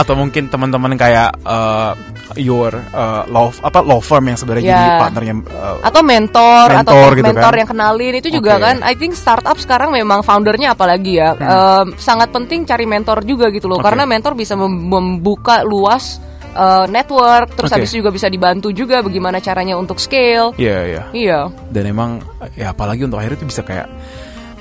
atau 0.00 0.14
mungkin 0.14 0.42
teman-teman 0.50 0.94
kayak 0.94 1.30
uh, 1.42 1.92
your 2.38 2.72
uh, 2.94 3.22
law 3.28 3.50
apa 3.62 3.82
law 3.82 3.98
firm 3.98 4.30
yang 4.30 4.38
sebenarnya 4.38 4.64
yeah. 4.64 4.78
jadi 4.78 4.90
partnernya 5.02 5.34
uh, 5.50 5.76
atau 5.82 6.02
mentor, 6.04 6.66
mentor 6.70 7.10
atau 7.10 7.18
gitu 7.18 7.26
mentor 7.26 7.52
kan? 7.52 7.60
yang 7.60 7.68
kenalin 7.68 8.14
itu 8.18 8.28
juga 8.30 8.52
okay. 8.58 8.64
kan 8.64 8.76
I 8.86 8.94
think 8.94 9.12
startup 9.18 9.58
sekarang 9.58 9.90
memang 9.92 10.22
foundernya 10.22 10.74
apalagi 10.74 11.18
ya 11.18 11.34
hmm. 11.34 11.48
um, 11.48 11.86
sangat 11.98 12.30
penting 12.30 12.64
cari 12.64 12.86
mentor 12.86 13.26
juga 13.26 13.50
gitu 13.50 13.66
loh 13.66 13.82
okay. 13.82 13.92
karena 13.92 14.04
mentor 14.06 14.38
bisa 14.38 14.54
membuka 14.58 15.66
luas 15.66 16.22
uh, 16.56 16.86
network 16.88 17.52
terus 17.56 17.70
okay. 17.72 17.82
habis 17.82 17.90
itu 17.92 17.98
juga 18.04 18.10
bisa 18.12 18.26
dibantu 18.28 18.68
juga 18.72 19.00
bagaimana 19.00 19.42
caranya 19.42 19.76
untuk 19.76 19.98
scale 20.00 20.54
iya 20.56 20.70
yeah, 20.70 20.80
iya 20.82 20.94
yeah. 20.94 21.06
iya 21.12 21.40
dan 21.72 21.84
emang 21.88 22.10
ya 22.56 22.72
apalagi 22.72 23.04
untuk 23.04 23.20
akhirnya 23.20 23.38
itu 23.42 23.48
bisa 23.48 23.62
kayak 23.64 23.88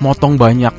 motong 0.02 0.36
banyak 0.36 0.74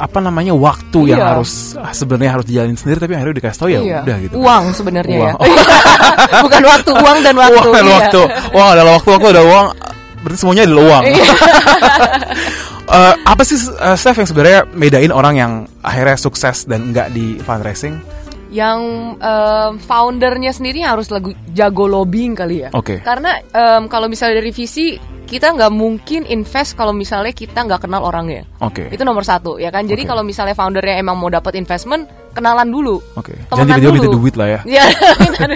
apa 0.00 0.18
namanya 0.20 0.56
waktu 0.56 1.08
iya. 1.08 1.12
yang 1.16 1.22
harus 1.36 1.76
sebenarnya 1.92 2.40
harus 2.40 2.46
dijalin 2.48 2.76
sendiri 2.76 3.04
tapi 3.04 3.12
akhirnya 3.16 3.36
dikasih 3.36 3.60
tahu 3.60 3.68
ya 3.68 3.80
iya. 3.84 4.00
udah 4.00 4.16
gitu. 4.24 4.34
Uang 4.40 4.64
sebenarnya 4.72 5.16
ya. 5.16 5.32
Bukan 6.44 6.62
waktu 6.64 6.90
uang 6.96 7.18
dan 7.20 7.34
waktu. 7.36 7.56
Uang 7.60 7.68
dan 7.72 7.84
iya. 7.84 7.94
waktu. 8.00 8.20
Uang 8.56 8.68
adalah 8.72 8.92
waktu 8.96 9.08
waktu 9.12 9.28
ada 9.36 9.42
uang. 9.44 9.66
Berarti 10.20 10.38
semuanya 10.40 10.62
adalah 10.64 10.84
uang. 10.88 11.02
Uh, 12.88 13.14
apa 13.32 13.42
sih 13.44 13.56
uh, 13.76 13.96
Steph 13.96 14.24
yang 14.24 14.28
sebenarnya 14.28 14.60
bedain 14.72 15.12
orang 15.12 15.34
yang 15.36 15.52
akhirnya 15.84 16.16
sukses 16.16 16.64
dan 16.64 16.92
enggak 16.92 17.12
di 17.12 17.36
fundraising 17.44 18.00
yang 18.50 19.14
um, 19.16 19.72
foundernya 19.78 20.50
sendiri 20.50 20.82
harus 20.82 21.08
lagu 21.14 21.30
jago 21.54 21.86
lobbying 21.86 22.34
kali 22.34 22.66
ya. 22.66 22.70
Oke. 22.74 22.98
Okay. 22.98 23.06
Karena 23.06 23.38
um, 23.54 23.86
kalau 23.86 24.10
misalnya 24.10 24.42
dari 24.42 24.50
visi 24.50 24.98
kita 25.30 25.54
nggak 25.54 25.70
mungkin 25.70 26.26
invest 26.26 26.74
kalau 26.74 26.90
misalnya 26.90 27.30
kita 27.30 27.62
nggak 27.62 27.86
kenal 27.86 28.02
orangnya. 28.02 28.42
Oke. 28.58 28.90
Okay. 28.90 28.98
Itu 28.98 29.06
nomor 29.06 29.22
satu 29.22 29.62
ya 29.62 29.70
kan. 29.70 29.86
Jadi 29.86 30.02
okay. 30.02 30.10
kalau 30.10 30.26
misalnya 30.26 30.58
foundernya 30.58 30.98
emang 30.98 31.14
mau 31.14 31.30
dapat 31.30 31.54
investment, 31.54 32.10
kenalan 32.32 32.68
dulu. 32.70 33.02
Oke. 33.18 33.34
Okay. 33.34 33.38
Jangan 33.50 33.66
tiba-tiba 33.78 33.92
minta 33.96 34.10
duit 34.10 34.34
lah 34.38 34.48
ya. 34.48 34.60
Iya. 34.70 34.84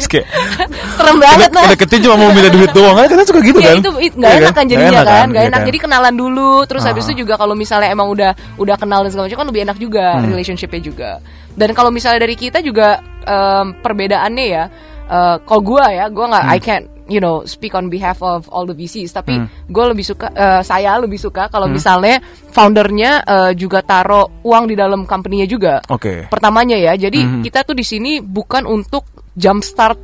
Serem 0.99 1.17
banget 1.23 1.51
lah. 1.55 1.65
Deketin 1.71 2.01
cuma 2.07 2.17
mau 2.19 2.31
minta 2.35 2.51
duit 2.51 2.71
doang 2.75 2.95
kan 2.99 3.07
kita 3.07 3.23
suka 3.27 3.41
gitu 3.43 3.59
ya, 3.63 3.79
kan. 3.79 3.79
itu 3.81 3.91
nggak 4.19 4.33
ya, 4.33 4.39
enak 4.43 4.53
kan 4.55 4.65
jadinya 4.67 5.01
kan. 5.01 5.07
kan. 5.07 5.27
Nggak 5.31 5.45
enak. 5.51 5.61
Kan? 5.61 5.69
Jadi 5.71 5.79
kenalan 5.79 6.15
dulu. 6.15 6.53
Terus 6.67 6.83
ah. 6.85 6.89
habis 6.91 7.05
itu 7.09 7.15
juga 7.27 7.35
kalau 7.39 7.55
misalnya 7.55 7.89
emang 7.91 8.09
udah 8.11 8.33
udah 8.59 8.77
kenal 8.79 9.07
dan 9.07 9.11
segala 9.15 9.27
macam 9.31 9.39
kan 9.45 9.49
lebih 9.49 9.63
enak 9.67 9.77
juga 9.79 10.05
hmm. 10.19 10.25
relationshipnya 10.31 10.81
juga. 10.83 11.11
Dan 11.55 11.71
kalau 11.71 11.91
misalnya 11.95 12.19
dari 12.23 12.35
kita 12.35 12.59
juga 12.63 12.99
um, 13.27 13.75
perbedaannya 13.79 14.47
ya. 14.47 14.65
Uh, 15.05 15.37
kalau 15.45 15.61
gue 15.61 15.85
ya, 15.85 16.09
gue 16.09 16.27
nggak, 16.33 16.45
hmm. 16.49 16.55
I 16.57 16.59
can't 16.65 16.87
you 17.09 17.21
know 17.21 17.45
speak 17.45 17.77
on 17.77 17.93
behalf 17.93 18.21
of 18.25 18.49
all 18.49 18.65
the 18.65 18.77
VCs 18.77 19.13
tapi 19.13 19.37
hmm. 19.37 19.49
gue 19.69 19.85
lebih 19.93 20.05
suka 20.05 20.33
uh, 20.33 20.63
saya 20.65 20.97
lebih 20.97 21.21
suka 21.21 21.53
kalau 21.53 21.69
hmm. 21.69 21.77
misalnya 21.77 22.15
foundernya 22.53 23.21
uh, 23.25 23.53
juga 23.53 23.85
taruh 23.85 24.29
uang 24.45 24.65
di 24.71 24.75
dalam 24.79 25.05
company-nya 25.05 25.47
juga. 25.49 25.81
Oke. 25.91 26.01
Okay. 26.01 26.33
Pertamanya 26.33 26.79
ya. 26.79 26.97
Jadi 26.97 27.21
hmm. 27.21 27.43
kita 27.45 27.67
tuh 27.67 27.77
di 27.77 27.85
sini 27.85 28.23
bukan 28.25 28.65
untuk 28.65 29.05
jumpstart 29.35 29.99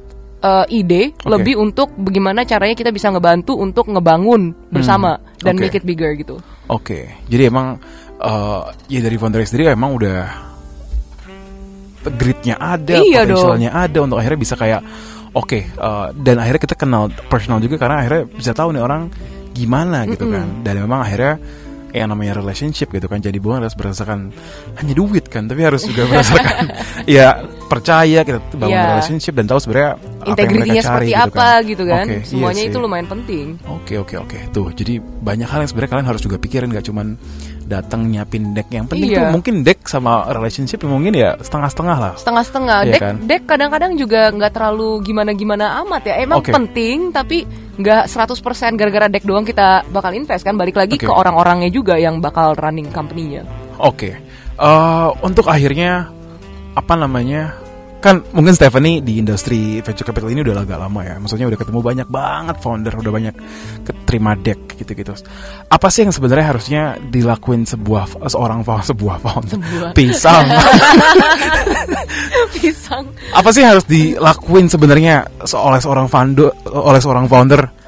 uh, 0.44 0.66
ide, 0.68 1.14
okay. 1.14 1.28
lebih 1.30 1.54
untuk 1.56 1.92
bagaimana 1.96 2.44
caranya 2.44 2.76
kita 2.76 2.90
bisa 2.90 3.08
ngebantu 3.12 3.56
untuk 3.56 3.88
ngebangun 3.88 4.52
bersama 4.68 5.16
hmm. 5.16 5.44
dan 5.44 5.54
okay. 5.56 5.62
make 5.62 5.76
it 5.76 5.84
bigger 5.86 6.12
gitu. 6.18 6.36
Oke. 6.68 6.84
Okay. 6.84 7.04
Jadi 7.30 7.42
emang 7.48 7.78
uh, 8.20 8.68
ya 8.90 9.00
dari 9.00 9.16
founder 9.16 9.44
sendiri 9.46 9.72
emang 9.72 9.96
udah 9.96 10.50
gritnya 12.00 12.56
ada, 12.56 12.96
iya 12.96 13.28
potensialnya 13.28 13.70
ada 13.76 13.98
untuk 14.00 14.16
akhirnya 14.16 14.40
bisa 14.40 14.56
kayak 14.56 14.80
oke 15.34 15.46
okay, 15.46 15.62
uh, 15.78 16.10
dan 16.14 16.38
akhirnya 16.42 16.60
kita 16.62 16.76
kenal 16.78 17.10
personal 17.30 17.58
juga 17.62 17.78
karena 17.78 18.02
akhirnya 18.02 18.22
bisa 18.30 18.52
tahu 18.54 18.74
nih 18.74 18.82
orang 18.82 19.10
gimana 19.54 20.06
gitu 20.06 20.26
mm 20.26 20.30
-hmm. 20.30 20.36
kan 20.38 20.46
dan 20.62 20.74
memang 20.82 21.00
akhirnya 21.02 21.34
yang 21.90 22.08
namanya 22.10 22.38
relationship 22.38 22.90
gitu 22.94 23.10
kan 23.10 23.18
jadi 23.18 23.34
bukan 23.42 23.66
harus 23.66 23.74
berdasarkan 23.74 24.30
hanya 24.78 24.94
duit 24.94 25.26
kan 25.26 25.50
tapi 25.50 25.66
harus 25.66 25.82
juga 25.86 26.06
berdasarkan 26.10 26.70
ya 27.06 27.42
percaya 27.66 28.22
kita 28.22 28.38
bangun 28.54 28.78
yeah. 28.78 28.90
relationship 28.94 29.34
dan 29.34 29.50
tahu 29.50 29.58
sebenarnya 29.58 29.98
integritinya 30.26 30.82
seperti 30.82 31.10
gitu 31.10 31.26
apa 31.26 31.34
kan. 31.34 31.60
gitu 31.66 31.84
kan 31.86 32.04
okay, 32.06 32.20
semuanya 32.26 32.62
iya 32.62 32.70
itu 32.70 32.78
lumayan 32.78 33.06
penting 33.10 33.46
oke 33.66 33.82
okay, 33.86 33.96
oke 33.98 34.14
okay, 34.14 34.18
oke 34.22 34.36
okay. 34.38 34.54
tuh 34.54 34.70
jadi 34.74 35.02
banyak 35.02 35.48
hal 35.50 35.58
yang 35.66 35.70
sebenarnya 35.70 35.90
kalian 35.98 36.08
harus 36.08 36.22
juga 36.22 36.36
pikirin 36.38 36.70
gak 36.70 36.86
cuman 36.86 37.06
datang 37.70 38.10
nyiapin 38.10 38.50
deck 38.50 38.66
yang 38.74 38.90
penting 38.90 39.14
iya. 39.14 39.30
tuh 39.30 39.38
mungkin 39.38 39.62
deck 39.62 39.86
sama 39.86 40.26
relationship 40.34 40.82
mungkin 40.82 41.14
ya 41.14 41.38
setengah-setengah 41.38 41.96
lah 42.02 42.12
setengah-setengah 42.18 42.78
iya 42.82 42.92
deck 42.98 43.02
kan? 43.02 43.14
deck 43.22 43.42
kadang-kadang 43.46 43.94
juga 43.94 44.34
nggak 44.34 44.52
terlalu 44.58 45.06
gimana-gimana 45.06 45.78
amat 45.86 46.02
ya 46.10 46.14
emang 46.26 46.42
okay. 46.42 46.50
penting 46.50 47.14
tapi 47.14 47.46
nggak 47.78 48.10
100% 48.10 48.74
gara-gara 48.74 49.06
deck 49.06 49.22
doang 49.22 49.46
kita 49.46 49.86
bakal 49.94 50.10
invest 50.10 50.42
kan 50.42 50.58
balik 50.58 50.74
lagi 50.74 50.98
okay. 50.98 51.06
ke 51.06 51.12
orang-orangnya 51.14 51.70
juga 51.70 51.94
yang 51.94 52.18
bakal 52.18 52.58
running 52.58 52.90
company-nya 52.90 53.46
oke 53.78 53.94
okay. 53.94 54.12
uh, 54.58 54.66
eh, 54.66 55.08
untuk 55.22 55.46
akhirnya 55.46 56.10
apa 56.74 56.94
namanya 56.98 57.69
kan 58.00 58.24
mungkin 58.32 58.56
Stephanie 58.56 59.04
di 59.04 59.20
industri 59.20 59.84
venture 59.84 60.08
capital 60.08 60.32
ini 60.32 60.40
udah 60.40 60.64
agak 60.64 60.80
lama 60.80 61.00
ya. 61.04 61.14
Maksudnya 61.20 61.46
udah 61.52 61.58
ketemu 61.60 61.80
banyak 61.84 62.08
banget 62.08 62.56
founder 62.64 62.92
udah 62.96 63.12
banyak 63.12 63.34
keterima 63.84 64.32
deck 64.40 64.76
gitu-gitu. 64.80 65.12
Apa 65.68 65.92
sih 65.92 66.08
yang 66.08 66.12
sebenarnya 66.12 66.46
harusnya 66.56 66.82
dilakuin 66.98 67.68
sebuah 67.68 68.24
seorang 68.26 68.64
sebuah 68.64 69.16
founder? 69.20 69.56
Sebuah. 69.60 69.92
pisang. 69.92 70.46
Pisang. 72.56 73.04
Apa 73.36 73.52
sih 73.52 73.62
harus 73.62 73.84
dilakuin 73.84 74.66
sebenarnya 74.66 75.28
oleh 75.52 75.80
seorang 75.80 76.08
founder 76.08 76.48
oleh 76.66 77.00
seorang 77.00 77.28
founder 77.28 77.79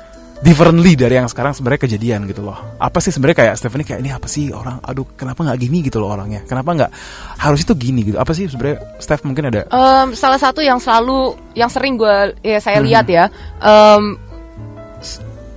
differently 0.43 0.99
dari 0.99 1.17
yang 1.17 1.31
sekarang 1.31 1.55
sebenarnya 1.55 1.87
kejadian 1.87 2.27
gitu 2.27 2.43
loh. 2.43 2.59
Apa 2.83 2.99
sih 2.99 3.15
sebenarnya 3.15 3.39
kayak 3.47 3.55
Stephanie 3.57 3.87
kayak 3.87 4.01
ini 4.03 4.11
apa 4.11 4.27
sih 4.27 4.51
orang 4.51 4.83
aduh 4.83 5.07
kenapa 5.15 5.47
nggak 5.47 5.59
gini 5.63 5.79
gitu 5.87 6.03
loh 6.03 6.11
orangnya. 6.13 6.43
Kenapa 6.45 6.75
nggak 6.75 6.91
harus 7.39 7.63
itu 7.63 7.73
gini 7.79 8.03
gitu. 8.03 8.19
Apa 8.19 8.35
sih 8.35 8.51
sebenarnya 8.51 8.99
Steph 8.99 9.23
mungkin 9.23 9.55
ada 9.55 9.71
um, 9.71 10.13
salah 10.19 10.43
satu 10.43 10.59
yang 10.59 10.83
selalu 10.83 11.39
yang 11.55 11.71
sering 11.71 11.95
gue 11.95 12.35
ya 12.43 12.59
saya 12.59 12.83
hmm. 12.83 12.87
lihat 12.91 13.07
ya 13.07 13.25
um, 13.63 14.19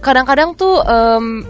kadang-kadang 0.05 0.53
tuh 0.53 0.85
um, 0.85 1.41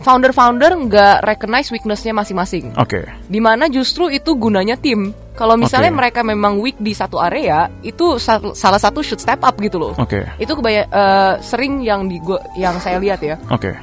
founder-founder 0.00 0.72
nggak 0.88 1.16
recognize 1.24 1.68
weaknessnya 1.68 2.16
masing-masing. 2.16 2.72
Oke. 2.76 3.04
Okay. 3.04 3.04
Di 3.28 3.40
mana 3.40 3.68
justru 3.68 4.08
itu 4.08 4.36
gunanya 4.36 4.76
tim. 4.80 5.12
Kalau 5.36 5.56
misalnya 5.56 5.88
okay. 5.88 6.00
mereka 6.04 6.20
memang 6.20 6.60
weak 6.60 6.76
di 6.76 6.92
satu 6.92 7.16
area, 7.16 7.72
itu 7.80 8.20
salah 8.20 8.80
satu 8.80 9.00
should 9.00 9.20
step 9.20 9.40
up 9.40 9.56
gitu 9.56 9.80
loh. 9.80 9.92
Oke. 9.96 10.20
Okay. 10.20 10.24
Itu 10.36 10.52
kebaya 10.56 10.84
uh, 10.92 11.34
sering 11.40 11.80
yang 11.80 12.08
di 12.08 12.20
gua, 12.20 12.40
yang 12.56 12.76
saya 12.76 13.00
lihat 13.00 13.24
ya. 13.24 13.40
Oke. 13.48 13.72
Okay. 13.72 13.74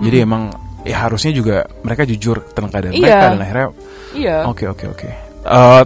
Jadi 0.00 0.16
hmm. 0.20 0.26
emang 0.28 0.42
ya 0.86 0.96
harusnya 1.08 1.32
juga 1.34 1.66
mereka 1.82 2.06
jujur 2.06 2.40
tentang 2.52 2.70
keadaan 2.72 2.94
iya. 2.96 3.04
mereka 3.04 3.26
dan 3.28 3.40
akhirnya. 3.42 3.68
Iya. 4.16 4.36
Oke 4.48 4.64
okay, 4.64 4.66
oke 4.72 4.76
okay, 4.76 4.86
oke. 4.88 4.98
Okay. 5.04 5.12
Uh, 5.46 5.82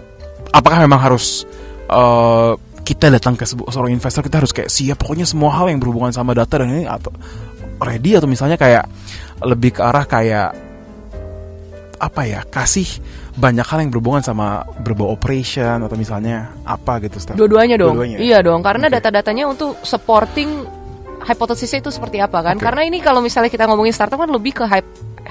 apakah 0.55 0.79
memang 0.83 0.99
harus 0.99 1.43
uh, 1.91 2.55
kita 2.81 3.07
datang 3.13 3.37
ke 3.37 3.45
seorang 3.47 3.93
investor 3.93 4.25
kita 4.25 4.41
harus 4.41 4.51
kayak 4.51 4.67
siap 4.67 4.99
pokoknya 4.99 5.23
semua 5.23 5.53
hal 5.53 5.69
yang 5.69 5.79
berhubungan 5.79 6.11
sama 6.11 6.35
data 6.35 6.59
dan 6.59 6.69
ini 6.71 6.83
atau 6.89 7.13
ready 7.81 8.13
atau 8.15 8.29
misalnya 8.29 8.55
kayak 8.55 8.85
lebih 9.41 9.73
ke 9.77 9.81
arah 9.81 10.05
kayak 10.05 10.53
apa 12.01 12.21
ya 12.25 12.41
kasih 12.49 12.85
banyak 13.37 13.63
hal 13.63 13.77
yang 13.85 13.89
berhubungan 13.93 14.25
sama 14.25 14.65
berbau 14.81 15.13
operation 15.13 15.85
atau 15.85 15.95
misalnya 15.95 16.51
apa 16.67 16.99
gitu 17.05 17.37
Dua-duanya 17.37 17.79
dong. 17.79 17.95
Dua 17.95 18.05
iya 18.05 18.43
dong, 18.43 18.59
karena 18.59 18.91
okay. 18.91 18.99
data-datanya 18.99 19.47
untuk 19.47 19.79
supporting 19.85 20.67
hipotesisnya 21.23 21.79
itu 21.79 21.91
seperti 21.93 22.19
apa 22.19 22.43
kan? 22.43 22.59
Okay. 22.59 22.65
Karena 22.67 22.81
ini 22.83 22.99
kalau 22.99 23.23
misalnya 23.23 23.47
kita 23.47 23.69
ngomongin 23.69 23.95
startup 23.95 24.19
kan 24.19 24.27
lebih 24.27 24.51
ke 24.57 24.65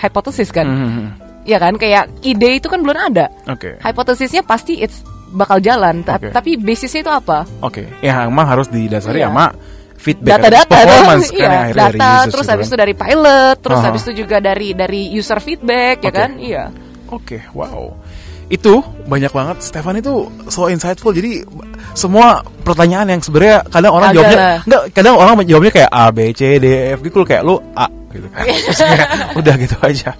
hipotesis 0.00 0.48
kan. 0.48 0.64
Mm 0.64 0.78
-hmm. 0.78 1.06
Ya 1.44 1.56
kan, 1.60 1.76
kayak 1.76 2.08
ide 2.24 2.60
itu 2.60 2.68
kan 2.72 2.80
belum 2.80 2.96
ada. 2.96 3.28
Oke. 3.50 3.76
Okay. 3.76 3.84
Hipotesisnya 3.84 4.40
pasti 4.46 4.80
it's 4.80 5.04
bakal 5.30 5.60
jalan, 5.62 6.02
okay. 6.02 6.32
tapi 6.34 6.58
basisnya 6.58 7.06
itu 7.06 7.12
apa? 7.12 7.46
Oke, 7.62 7.86
okay. 7.86 7.86
ya 8.02 8.26
emang 8.26 8.48
harus 8.50 8.66
didasari 8.66 9.22
sama 9.22 9.54
feedback 10.00 10.40
data-data. 10.40 10.72
performance 10.72 11.28
kan 11.28 11.36
iya, 11.36 11.50
data 11.76 11.92
dari 11.92 12.30
terus 12.32 12.46
habis 12.48 12.66
itu 12.72 12.76
dari 12.80 12.94
pilot 12.96 13.56
terus 13.60 13.76
uh 13.76 13.80
-huh. 13.84 13.88
habis 13.92 14.02
itu 14.08 14.12
juga 14.24 14.36
dari 14.40 14.72
dari 14.72 15.12
user 15.12 15.38
feedback 15.44 16.00
okay. 16.00 16.08
ya 16.08 16.12
kan? 16.16 16.30
Iya. 16.40 16.64
Oke 17.12 17.36
okay, 17.36 17.40
wow. 17.52 17.92
Itu 18.50 18.82
banyak 19.06 19.30
banget. 19.30 19.62
Stefan 19.62 20.00
itu 20.00 20.26
so 20.48 20.66
insightful. 20.66 21.12
Jadi 21.14 21.44
semua 21.94 22.42
pertanyaan 22.66 23.12
yang 23.12 23.20
sebenarnya 23.22 23.62
kadang 23.68 23.92
orang 23.94 24.10
Agak 24.10 24.16
jawabnya 24.16 24.48
enggak 24.66 24.82
kadang 24.96 25.14
orang 25.20 25.34
jawabnya 25.46 25.72
kayak 25.76 25.90
A 25.92 26.04
B 26.10 26.18
C 26.34 26.58
D 26.58 26.66
F 26.96 26.98
gitu 27.04 27.22
kayak 27.22 27.44
lu 27.44 27.60
A 27.76 27.86
gitu 28.10 28.26
kan. 28.32 28.42
Udah 29.38 29.54
gitu 29.54 29.76
aja. 29.84 30.10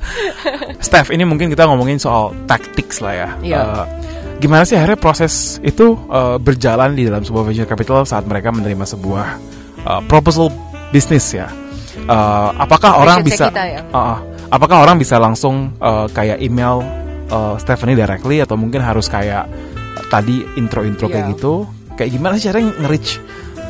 Steph 0.79 1.11
ini 1.11 1.27
mungkin 1.27 1.51
kita 1.51 1.67
ngomongin 1.67 1.99
soal 1.99 2.31
tactics 2.47 3.03
lah 3.03 3.15
ya. 3.17 3.29
Iya. 3.43 3.59
uh, 3.59 3.87
gimana 4.41 4.65
sih 4.65 4.79
akhirnya 4.79 4.97
proses 4.97 5.61
itu 5.61 5.99
uh, 6.09 6.41
berjalan 6.41 6.97
di 6.97 7.05
dalam 7.05 7.21
sebuah 7.21 7.51
venture 7.51 7.69
capital 7.69 8.07
saat 8.09 8.25
mereka 8.25 8.49
menerima 8.49 8.87
sebuah 8.89 9.27
uh, 9.87 10.03
proposal 10.09 10.51
bisnis 10.91 11.27
ya. 11.33 11.49
Uh, 12.11 12.51
apakah 12.57 13.03
orang 13.03 13.23
bisa 13.23 13.53
ya? 13.53 13.85
uh, 13.93 14.19
apakah 14.51 14.83
orang 14.83 14.97
bisa 14.99 15.21
langsung 15.21 15.75
uh, 15.79 16.09
kayak 16.11 16.43
email 16.43 16.83
uh, 17.31 17.55
Stephanie 17.61 17.95
directly 17.95 18.43
atau 18.43 18.59
mungkin 18.59 18.83
harus 18.83 19.07
kayak 19.07 19.47
uh, 19.47 20.05
tadi 20.11 20.43
intro-intro 20.59 21.07
yeah. 21.07 21.15
kayak 21.15 21.27
iya. 21.27 21.33
gitu? 21.37 21.53
Kayak 21.95 22.11
gimana 22.17 22.33
sih 22.41 22.45
caranya 22.49 22.71
nge-reach 22.81 23.11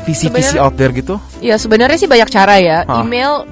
visi-visi 0.06 0.56
out 0.56 0.74
there 0.78 0.94
gitu? 0.94 1.20
Ya 1.44 1.60
sebenarnya 1.60 1.98
sih 2.00 2.08
banyak 2.08 2.28
cara 2.32 2.56
ya. 2.62 2.78
Uh. 2.88 3.04
Email 3.04 3.44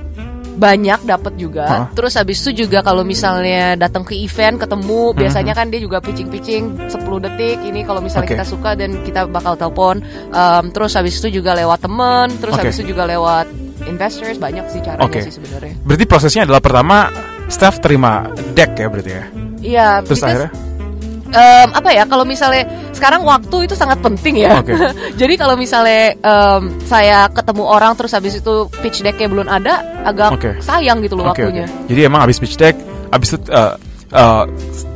banyak 0.59 1.01
dapat 1.07 1.39
juga. 1.39 1.65
Huh? 1.65 1.87
Terus 1.95 2.19
habis 2.19 2.43
itu 2.43 2.67
juga 2.67 2.83
kalau 2.83 3.07
misalnya 3.07 3.79
datang 3.79 4.03
ke 4.03 4.19
event 4.19 4.59
ketemu, 4.59 5.15
hmm. 5.15 5.17
biasanya 5.17 5.53
kan 5.55 5.71
dia 5.71 5.81
juga 5.81 6.03
pitching-pitching 6.03 6.91
10 6.91 7.25
detik. 7.25 7.59
Ini 7.63 7.87
kalau 7.87 8.03
misalnya 8.03 8.27
okay. 8.27 8.37
kita 8.37 8.47
suka 8.47 8.75
dan 8.75 8.91
kita 9.07 9.31
bakal 9.31 9.55
telepon. 9.55 10.03
Um, 10.35 10.75
terus 10.75 10.99
habis 10.99 11.23
itu 11.23 11.41
juga 11.41 11.55
lewat 11.55 11.87
temen, 11.87 12.27
terus 12.43 12.59
okay. 12.59 12.67
habis 12.67 12.75
itu 12.83 12.91
juga 12.91 13.07
lewat 13.07 13.47
investors 13.87 14.37
banyak 14.43 14.67
sih 14.75 14.83
caranya 14.83 15.07
okay. 15.07 15.23
sih 15.23 15.39
sebenarnya. 15.39 15.79
Berarti 15.87 16.05
prosesnya 16.05 16.43
adalah 16.45 16.61
pertama 16.61 17.09
staff 17.47 17.79
terima 17.79 18.27
deck 18.53 18.75
ya 18.75 18.87
berarti 18.91 19.13
ya. 19.15 19.25
Iya, 19.59 19.89
terus 20.07 20.23
akhirnya 20.23 20.68
um, 21.33 21.69
apa 21.75 21.91
ya 21.93 22.05
kalau 22.09 22.25
misalnya 22.25 22.65
sekarang 22.93 23.23
waktu 23.25 23.71
itu 23.71 23.75
sangat 23.79 24.01
penting 24.03 24.43
ya. 24.43 24.61
Okay. 24.63 24.77
Jadi 25.21 25.35
kalau 25.39 25.55
misalnya 25.55 26.17
um, 26.23 26.73
saya 26.85 27.31
ketemu 27.31 27.63
orang 27.65 27.93
terus 27.95 28.13
habis 28.15 28.39
itu 28.39 28.67
pitch 28.83 29.05
decknya 29.05 29.29
belum 29.31 29.47
ada, 29.47 29.83
agak 30.03 30.35
okay. 30.35 30.55
sayang 30.59 31.05
gitu 31.05 31.15
loh 31.19 31.31
okay, 31.31 31.47
waktunya. 31.47 31.67
Okay. 31.69 31.87
Jadi 31.95 32.01
emang 32.09 32.21
habis 32.27 32.39
pitch 32.41 32.57
deck, 32.59 32.75
habis 33.13 33.35
itu 33.35 33.39
uh, 33.55 33.79
uh, 34.13 34.45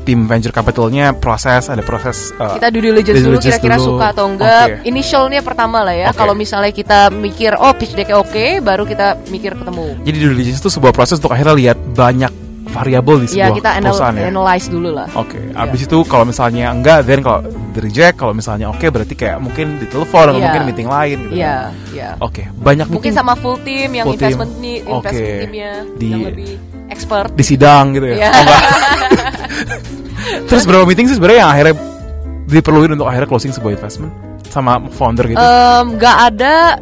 tim 0.03 0.27
venture 0.27 0.51
capitalnya 0.51 1.15
proses 1.15 1.71
ada 1.71 1.81
proses 1.85 2.35
uh, 2.43 2.59
kita 2.59 2.69
due 2.75 2.91
diligence, 2.91 3.23
dulu 3.23 3.39
kira-kira 3.39 3.77
suka 3.79 4.07
atau 4.11 4.27
enggak 4.27 4.65
okay. 4.67 4.89
initialnya 4.91 5.41
pertama 5.47 5.87
lah 5.87 5.95
ya 5.95 6.11
okay. 6.11 6.19
kalau 6.19 6.35
misalnya 6.35 6.75
kita 6.75 7.13
mikir 7.15 7.55
oh 7.55 7.73
pitch 7.77 7.95
decknya 7.95 8.19
oke 8.19 8.35
okay, 8.35 8.59
baru 8.59 8.83
kita 8.83 9.21
mikir 9.31 9.55
ketemu 9.55 9.95
jadi 10.03 10.17
due 10.19 10.31
diligence 10.35 10.59
itu 10.59 10.71
sebuah 10.73 10.91
proses 10.91 11.23
untuk 11.23 11.33
akhirnya 11.33 11.55
lihat 11.55 11.79
banyak 11.95 12.42
variabel 12.71 13.27
di 13.27 13.27
iya, 13.35 13.51
sebuah 13.51 13.51
ya, 13.51 13.59
kita 13.59 13.71
perusahaan 13.83 14.17
ya. 14.17 14.25
analyze 14.31 14.67
dulu 14.71 14.91
lah. 14.95 15.09
Oke, 15.19 15.39
okay. 15.39 15.45
abis 15.53 15.81
ya. 15.83 15.87
itu 15.91 15.99
kalau 16.07 16.25
misalnya 16.25 16.67
enggak, 16.71 16.99
then 17.05 17.21
kalau 17.21 17.41
di 17.47 17.79
reject, 17.83 18.15
kalau 18.21 18.33
misalnya 18.37 18.67
oke 18.71 18.79
okay, 18.79 18.89
berarti 18.93 19.15
kayak 19.19 19.39
mungkin 19.43 19.83
ditelepon 19.83 20.25
atau 20.31 20.41
ya. 20.41 20.45
mungkin 20.47 20.63
meeting 20.71 20.89
lain 20.89 21.17
gitu. 21.27 21.35
Iya, 21.37 21.57
kan. 21.59 21.93
iya. 21.93 22.11
Oke, 22.23 22.43
okay. 22.43 22.45
banyak 22.53 22.87
mungkin 22.89 23.13
sama 23.13 23.33
full 23.35 23.59
team 23.67 23.91
yang 23.93 24.07
full 24.07 24.17
investment 24.17 24.53
team. 24.55 24.63
nih, 24.63 24.77
investment 24.87 25.27
okay. 25.27 25.39
teamnya 25.43 25.73
di, 25.99 26.09
yang 26.09 26.23
lebih 26.29 26.51
expert 26.93 27.31
di 27.35 27.45
sidang 27.45 27.85
gitu 27.97 28.07
ya. 28.13 28.17
Yeah. 28.29 28.33
Oh, 28.33 28.47
Terus 30.49 30.63
berapa 30.69 30.85
meeting 30.87 31.11
sih 31.11 31.17
sebenarnya 31.19 31.41
yang 31.45 31.51
akhirnya 31.51 31.75
diperluin 32.47 32.91
untuk 32.95 33.09
akhirnya 33.09 33.29
closing 33.29 33.51
sebuah 33.51 33.75
investment 33.75 34.13
sama 34.53 34.79
founder 34.93 35.25
gitu? 35.33 35.41
Um, 35.41 35.97
gak 35.97 36.17
ada 36.33 36.77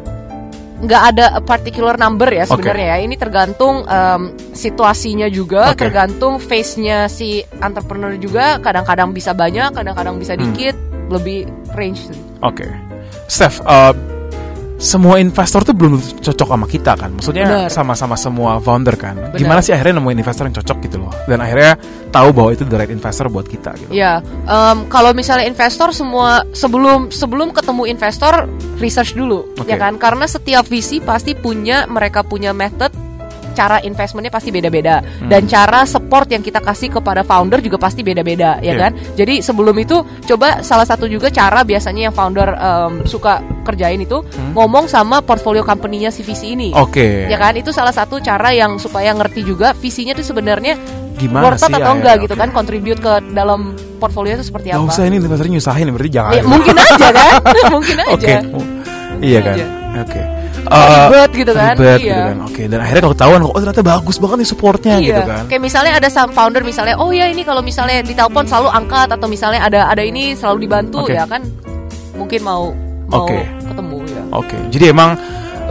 nggak 0.81 1.01
ada 1.13 1.25
particular 1.45 1.95
number 1.95 2.27
ya 2.33 2.49
sebenarnya 2.49 2.97
okay. 2.97 3.01
ya. 3.01 3.05
Ini 3.05 3.15
tergantung 3.15 3.85
um, 3.85 4.21
situasinya 4.51 5.29
juga, 5.29 5.71
okay. 5.71 5.87
tergantung 5.87 6.41
face-nya 6.41 7.05
si 7.05 7.45
entrepreneur 7.61 8.17
juga. 8.17 8.57
Kadang-kadang 8.57 9.13
bisa 9.13 9.31
banyak, 9.37 9.71
kadang-kadang 9.71 10.17
bisa 10.17 10.33
hmm. 10.33 10.41
dikit, 10.41 10.75
hmm. 10.75 11.09
lebih 11.13 11.39
range. 11.77 12.09
Oke, 12.41 12.65
okay. 12.65 12.71
Steph, 13.29 13.61
uh, 13.63 13.93
semua 14.81 15.21
investor 15.21 15.61
tuh 15.61 15.77
belum 15.77 16.01
cocok 16.25 16.47
sama 16.49 16.65
kita 16.65 16.97
kan? 16.97 17.13
Maksudnya 17.13 17.69
sama-sama 17.69 18.17
semua 18.17 18.57
founder 18.57 18.97
kan? 18.97 19.13
Bener. 19.13 19.37
gimana 19.37 19.61
sih 19.61 19.77
akhirnya 19.77 20.01
nemuin 20.01 20.17
investor 20.17 20.49
yang 20.49 20.57
cocok 20.57 20.77
gitu 20.89 20.97
loh? 20.97 21.13
Dan 21.29 21.37
akhirnya 21.37 21.77
tahu 22.09 22.29
bahwa 22.33 22.49
itu 22.49 22.65
the 22.65 22.77
right 22.81 22.89
investor 22.89 23.29
buat 23.29 23.47
kita 23.47 23.71
gitu 23.77 23.91
ya 23.93 24.19
um, 24.49 24.89
kalau 24.91 25.15
misalnya 25.15 25.47
investor 25.47 25.95
semua 25.95 26.43
sebelum 26.51 27.13
sebelum 27.13 27.53
ketemu 27.53 27.87
investor 27.87 28.49
research 28.81 29.13
dulu 29.13 29.45
okay. 29.55 29.73
ya 29.73 29.77
kan? 29.77 30.01
Karena 30.01 30.25
setiap 30.25 30.65
visi 30.65 30.97
pasti 30.99 31.37
punya 31.37 31.85
mereka 31.85 32.25
punya 32.25 32.51
method 32.51 32.91
cara 33.51 33.77
investmentnya 33.83 34.33
pasti 34.33 34.49
beda-beda 34.49 35.01
hmm. 35.03 35.29
dan 35.29 35.45
cara 35.45 35.83
support 35.85 36.27
yang 36.31 36.43
kita 36.43 36.59
kasih 36.59 36.91
kepada 36.91 37.21
founder 37.21 37.59
juga 37.59 37.77
pasti 37.77 38.01
beda-beda 38.01 38.57
ya 38.63 38.73
yeah. 38.73 38.77
kan 38.77 38.91
jadi 39.15 39.43
sebelum 39.43 39.75
itu 39.79 40.03
coba 40.25 40.63
salah 40.65 40.87
satu 40.87 41.05
juga 41.05 41.29
cara 41.29 41.61
biasanya 41.61 42.09
yang 42.09 42.15
founder 42.15 42.49
um, 42.57 42.93
suka 43.05 43.43
kerjain 43.67 44.01
itu 44.01 44.23
hmm. 44.23 44.57
ngomong 44.57 44.87
sama 44.89 45.21
portfolio 45.21 45.61
company-nya 45.61 46.09
si 46.09 46.25
visi 46.25 46.55
ini 46.55 46.73
oke 46.73 46.91
okay. 46.91 47.29
ya 47.29 47.37
kan 47.37 47.53
itu 47.55 47.69
salah 47.69 47.93
satu 47.93 48.19
cara 48.19 48.51
yang 48.55 48.79
supaya 48.81 49.13
ngerti 49.13 49.45
juga 49.45 49.75
visinya 49.77 50.15
itu 50.17 50.25
sebenarnya 50.25 50.75
gimana 51.21 51.53
worth 51.53 51.61
sih 51.61 51.73
atau 51.73 51.93
enggak 51.93 52.15
ya, 52.17 52.23
gitu 52.25 52.33
okay. 52.33 52.41
kan 52.41 52.49
contribute 52.49 52.99
ke 52.99 53.13
dalam 53.35 53.77
portfolio 54.01 54.33
itu 54.33 54.45
seperti 54.49 54.73
apa? 54.73 54.81
Gak 54.81 54.97
usah 54.97 55.03
ini 55.05 55.21
investornya 55.21 55.53
nyusahin 55.61 55.87
berarti 55.93 56.09
jangan. 56.09 56.33
Ya, 56.33 56.41
mungkin 56.41 56.73
aja 56.73 57.07
kan, 57.13 57.33
mungkin 57.77 57.97
aja. 58.01 58.09
Oke, 58.17 58.25
okay. 58.25 58.39
iya 59.21 59.39
kan, 59.45 59.55
oke. 59.99 60.07
Okay 60.07 60.41
uh, 60.67 61.09
ribet 61.09 61.31
gitu 61.45 61.51
kan 61.55 61.73
ribet 61.77 61.99
iya. 62.03 62.07
gitu 62.07 62.21
kan 62.21 62.37
oke 62.45 62.53
okay. 62.53 62.65
dan 62.69 62.79
akhirnya 62.83 63.01
kalau 63.01 63.15
ketahuan 63.15 63.41
oh 63.43 63.57
ternyata 63.57 63.83
bagus 63.83 64.17
banget 64.21 64.37
nih 64.43 64.49
supportnya 64.49 64.95
iya. 64.99 65.07
gitu 65.07 65.21
kan 65.25 65.43
kayak 65.49 65.61
misalnya 65.63 65.91
ada 65.97 66.09
some 66.11 66.31
founder 66.33 66.61
misalnya 66.61 66.95
oh 66.99 67.09
ya 67.09 67.25
ini 67.29 67.41
kalau 67.41 67.61
misalnya 67.63 68.03
ditelepon 68.05 68.45
selalu 68.45 68.69
angkat 68.69 69.07
atau 69.09 69.27
misalnya 69.27 69.61
ada 69.65 69.89
ada 69.89 70.03
ini 70.03 70.37
selalu 70.37 70.67
dibantu 70.67 71.07
okay. 71.07 71.17
ya 71.17 71.25
kan 71.25 71.41
mungkin 72.15 72.39
mau 72.45 72.63
mau 73.09 73.25
okay. 73.25 73.43
ketemu 73.65 73.97
ya 74.05 74.23
oke 74.35 74.47
okay. 74.47 74.61
jadi 74.69 74.85
emang 74.93 75.11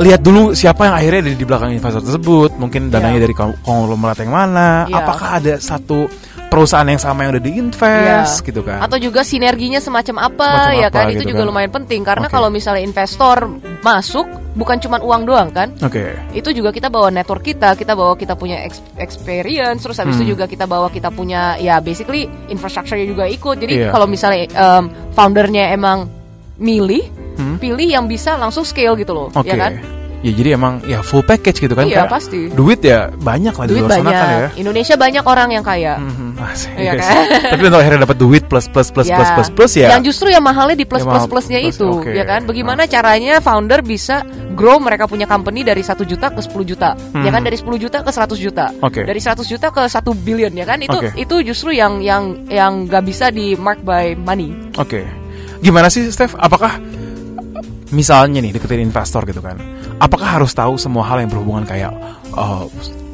lihat 0.00 0.20
dulu 0.24 0.56
siapa 0.56 0.88
yang 0.88 0.94
akhirnya 0.96 1.20
ada 1.28 1.32
di 1.36 1.44
belakang 1.44 1.70
investor 1.76 2.00
tersebut 2.00 2.56
mungkin 2.56 2.88
dananya 2.88 3.20
yeah. 3.20 3.24
dari 3.28 3.34
konglomerat 3.36 4.18
yang 4.24 4.32
mana 4.32 4.88
yeah. 4.88 5.02
apakah 5.02 5.28
ada 5.42 5.60
satu 5.60 6.08
perusahaan 6.50 6.85
yang 6.85 6.99
sama 6.99 7.25
yang 7.25 7.30
udah 7.33 7.45
diinvest 7.47 8.42
yeah. 8.42 8.47
gitu 8.50 8.61
kan 8.66 8.83
atau 8.83 8.99
juga 8.99 9.23
sinerginya 9.23 9.78
semacam 9.78 10.26
apa 10.26 10.50
semacam 10.50 10.80
ya 10.83 10.88
apa, 10.90 10.97
kan 10.99 11.04
gitu 11.09 11.16
itu 11.23 11.25
juga 11.30 11.42
kan. 11.47 11.49
lumayan 11.49 11.73
penting 11.73 12.00
karena 12.02 12.26
okay. 12.26 12.35
kalau 12.35 12.49
misalnya 12.50 12.83
investor 12.83 13.37
masuk 13.80 14.26
bukan 14.59 14.76
cuma 14.83 14.99
uang 14.99 15.23
doang 15.30 15.49
kan 15.54 15.71
oke 15.78 15.95
okay. 15.95 16.19
itu 16.35 16.50
juga 16.50 16.75
kita 16.75 16.90
bawa 16.90 17.14
network 17.14 17.47
kita 17.47 17.78
kita 17.78 17.95
bawa 17.95 18.19
kita 18.19 18.35
punya 18.35 18.66
experience 18.99 19.87
terus 19.87 20.02
habis 20.02 20.19
hmm. 20.19 20.26
itu 20.26 20.35
juga 20.35 20.45
kita 20.50 20.66
bawa 20.66 20.90
kita 20.90 21.14
punya 21.14 21.54
ya 21.62 21.78
basically 21.78 22.26
infrastrukturnya 22.50 23.07
juga 23.07 23.25
ikut 23.30 23.57
jadi 23.62 23.75
yeah. 23.87 23.92
kalau 23.95 24.11
misalnya 24.11 24.50
um, 24.59 24.90
foundernya 25.14 25.71
emang 25.71 26.11
milih 26.59 27.07
hmm? 27.38 27.57
pilih 27.62 27.87
yang 27.87 28.11
bisa 28.11 28.35
langsung 28.35 28.66
scale 28.66 28.99
gitu 28.99 29.14
loh 29.14 29.30
okay. 29.33 29.54
ya 29.54 29.57
kan 29.57 29.75
Ya 30.21 30.37
jadi 30.37 30.61
emang 30.61 30.85
ya 30.85 31.00
full 31.00 31.25
package 31.25 31.64
gitu 31.64 31.73
kan 31.73 31.88
Iya 31.88 32.04
Kayak 32.04 32.12
pasti 32.12 32.52
Duit 32.52 32.85
ya 32.85 33.09
banyak 33.09 33.57
lah 33.57 33.64
duit 33.64 33.80
di 33.80 33.85
luar 33.88 33.92
banyak. 33.97 34.12
sana 34.12 34.21
kan 34.21 34.28
ya 34.28 34.49
Indonesia 34.61 34.95
banyak 35.00 35.25
orang 35.25 35.49
yang 35.49 35.64
kaya 35.64 35.95
mm-hmm. 35.97 36.29
Asik, 36.40 36.73
iya 36.80 36.97
kan? 36.97 37.25
Tapi 37.52 37.62
untuk 37.68 37.80
akhirnya 37.85 38.00
dapat 38.09 38.16
duit 38.16 38.42
plus 38.49 38.66
plus 38.73 38.88
plus 38.88 39.09
ya. 39.09 39.16
plus 39.20 39.30
plus 39.37 39.50
plus 39.52 39.73
ya 39.76 39.88
Yang 39.97 40.02
justru 40.12 40.32
yang 40.32 40.40
mahalnya 40.40 40.76
di 40.78 40.87
plus 40.88 41.04
plus 41.04 41.28
plusnya 41.28 41.61
plus, 41.61 41.76
itu 41.76 41.88
okay. 42.00 42.16
ya 42.16 42.25
kan 42.25 42.49
Bagaimana 42.49 42.85
nah. 42.85 42.88
caranya 42.88 43.35
founder 43.44 43.80
bisa 43.85 44.25
grow 44.56 44.80
mereka 44.80 45.04
punya 45.04 45.28
company 45.28 45.61
dari 45.61 45.85
1 45.85 46.00
juta 46.09 46.32
ke 46.32 46.40
10 46.40 46.70
juta 46.70 46.97
hmm. 46.97 47.25
Ya 47.25 47.30
kan 47.30 47.42
dari 47.44 47.56
10 47.61 47.68
juta 47.76 47.99
ke 48.00 48.11
100 48.11 48.40
juta 48.40 48.66
okay. 48.80 49.04
Dari 49.04 49.20
100 49.20 49.44
juta 49.44 49.66
ke 49.68 49.82
1 49.85 50.25
billion 50.25 50.52
ya 50.56 50.64
kan 50.64 50.78
Itu 50.80 50.99
okay. 50.99 51.12
itu 51.20 51.37
justru 51.44 51.76
yang 51.76 52.00
yang 52.00 52.49
yang 52.49 52.88
gak 52.88 53.04
bisa 53.04 53.28
di 53.28 53.52
mark 53.61 53.85
by 53.85 54.16
money 54.16 54.56
Oke 54.80 55.02
okay. 55.02 55.04
Gimana 55.61 55.92
sih 55.92 56.09
Steph? 56.09 56.33
Apakah 56.40 56.81
misalnya 57.90 58.38
nih 58.38 58.55
deketin 58.55 58.87
investor 58.87 59.26
gitu 59.26 59.42
kan 59.42 59.59
apakah 59.98 60.38
harus 60.40 60.55
tahu 60.55 60.79
semua 60.79 61.03
hal 61.07 61.22
yang 61.22 61.31
berhubungan 61.31 61.66
kayak 61.66 61.90
uh, 62.35 62.64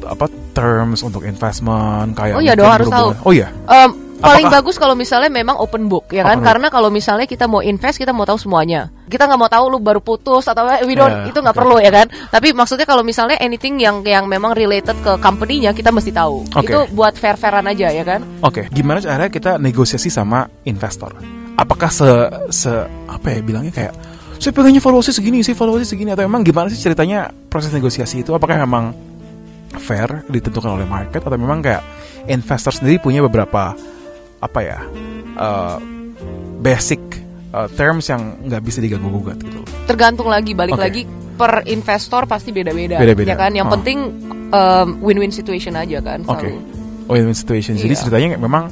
apa 0.07 0.25
terms 0.55 1.03
untuk 1.03 1.27
investment 1.27 2.15
kayak 2.15 2.35
oh 2.37 2.43
iya 2.43 2.53
dong 2.55 2.71
harus 2.71 2.87
tahu 2.87 3.09
oh 3.25 3.31
iya 3.35 3.51
um, 3.67 4.07
paling 4.17 4.49
Apakah? 4.49 4.57
bagus 4.65 4.75
kalau 4.81 4.95
misalnya 4.97 5.29
memang 5.29 5.53
open 5.61 5.85
book 5.85 6.09
ya 6.09 6.25
kan 6.25 6.41
karena 6.41 6.73
kalau 6.73 6.89
misalnya 6.89 7.29
kita 7.29 7.45
mau 7.45 7.61
invest 7.61 8.01
kita 8.01 8.09
mau 8.09 8.25
tahu 8.25 8.41
semuanya 8.41 8.89
kita 9.05 9.29
nggak 9.29 9.39
mau 9.39 9.49
tahu 9.49 9.65
lu 9.69 9.77
baru 9.77 10.01
putus 10.01 10.49
atau 10.49 10.65
we 10.89 10.97
don't 10.97 11.13
yeah, 11.13 11.29
itu 11.29 11.37
nggak 11.37 11.53
okay. 11.53 11.61
perlu 11.61 11.77
ya 11.77 11.91
kan 11.93 12.07
tapi 12.33 12.49
maksudnya 12.57 12.89
kalau 12.89 13.05
misalnya 13.05 13.37
anything 13.37 13.77
yang 13.77 14.01
yang 14.01 14.25
memang 14.25 14.57
related 14.57 14.97
ke 15.05 15.13
company-nya 15.21 15.69
kita 15.77 15.93
mesti 15.93 16.09
tahu 16.09 16.49
okay. 16.49 16.65
itu 16.65 16.77
buat 16.97 17.13
fair 17.13 17.37
fairan 17.37 17.69
aja 17.69 17.93
ya 17.93 18.01
kan 18.01 18.25
oke 18.41 18.57
okay. 18.57 18.65
gimana 18.73 18.97
caranya 18.97 19.29
kita 19.29 19.61
negosiasi 19.61 20.09
sama 20.09 20.49
investor 20.65 21.13
apakah 21.53 21.89
se 21.93 22.09
se 22.49 22.73
apa 23.05 23.37
ya 23.37 23.39
bilangnya 23.45 23.73
kayak 23.73 23.93
saya 24.37 24.53
pengennya 24.53 24.81
valuasi 24.81 25.13
segini 25.13 25.41
sih 25.41 25.53
valuasi 25.53 25.85
segini 25.85 26.13
atau 26.13 26.25
emang 26.25 26.41
gimana 26.41 26.69
sih 26.69 26.77
ceritanya 26.77 27.29
proses 27.49 27.73
negosiasi 27.73 28.21
itu 28.25 28.33
apakah 28.33 28.57
memang 28.61 28.93
fair 29.75 30.23
ditentukan 30.31 30.79
oleh 30.79 30.87
market 30.87 31.19
atau 31.19 31.35
memang 31.35 31.59
kayak 31.59 31.83
investor 32.31 32.71
sendiri 32.71 33.03
punya 33.03 33.19
beberapa 33.19 33.75
apa 34.39 34.59
ya 34.63 34.79
uh, 35.35 35.77
basic 36.63 37.01
uh, 37.51 37.67
terms 37.75 38.07
yang 38.07 38.37
nggak 38.47 38.61
bisa 38.63 38.79
diganggu 38.79 39.11
gugat 39.11 39.41
gitu 39.41 39.61
tergantung 39.89 40.31
lagi 40.31 40.55
balik 40.55 40.77
okay. 40.77 40.85
lagi 40.87 41.01
per 41.37 41.67
investor 41.69 42.25
pasti 42.25 42.49
beda-beda 42.49 42.97
ya 43.01 43.35
kan 43.37 43.53
yang 43.53 43.69
oh. 43.69 43.73
penting 43.77 43.97
um, 44.49 44.87
win-win 45.03 45.33
situation 45.33 45.77
aja 45.77 46.01
kan 46.01 46.23
oke 46.25 46.39
okay. 46.39 46.53
win-win 47.09 47.37
situation 47.37 47.77
jadi 47.77 47.93
iya. 47.93 48.01
ceritanya 48.01 48.27
memang 48.39 48.69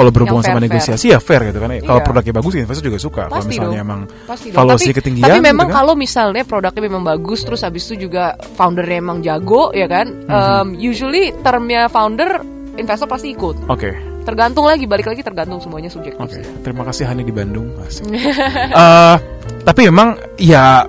kalau 0.00 0.10
berhubungan 0.16 0.40
fair, 0.40 0.56
sama 0.56 0.60
negosiasi 0.64 1.06
fair. 1.06 1.14
ya 1.14 1.18
fair 1.20 1.40
gitu 1.52 1.58
kan. 1.60 1.68
Iya. 1.76 1.82
Kalau 1.84 2.00
produknya 2.00 2.32
bagus 2.40 2.52
investor 2.56 2.84
juga 2.88 2.98
suka. 2.98 3.22
Kalau 3.28 3.44
misalnya 3.44 3.76
dong. 3.76 3.84
emang 3.84 4.00
Pasti 4.24 4.48
valuasi 4.48 4.88
tapi, 4.88 4.96
ketinggian. 4.96 5.28
Tapi 5.28 5.38
memang 5.44 5.66
gitu 5.68 5.72
kan? 5.76 5.78
kalau 5.84 5.94
misalnya 5.94 6.42
produknya 6.48 6.82
memang 6.88 7.02
bagus 7.04 7.40
terus 7.44 7.60
habis 7.60 7.82
itu 7.92 8.08
juga 8.08 8.34
foundernya 8.56 8.98
emang 9.04 9.18
jago 9.20 9.68
ya 9.76 9.84
kan. 9.84 10.08
Mm 10.08 10.32
-hmm. 10.32 10.56
um, 10.64 10.68
usually 10.80 11.24
termnya 11.44 11.92
founder 11.92 12.40
investor 12.80 13.04
pasti 13.04 13.36
ikut. 13.36 13.68
Oke. 13.68 13.92
Okay. 13.92 13.94
Tergantung 14.24 14.64
lagi 14.64 14.88
balik 14.88 15.08
lagi 15.08 15.20
tergantung 15.20 15.60
semuanya 15.60 15.92
subjektif. 15.92 16.20
Oke. 16.20 16.40
Okay. 16.40 16.44
Terima 16.64 16.82
kasih 16.88 17.04
Hani 17.04 17.20
di 17.20 17.32
Bandung. 17.32 17.76
uh, 17.76 19.16
tapi 19.68 19.80
memang 19.92 20.16
ya 20.40 20.88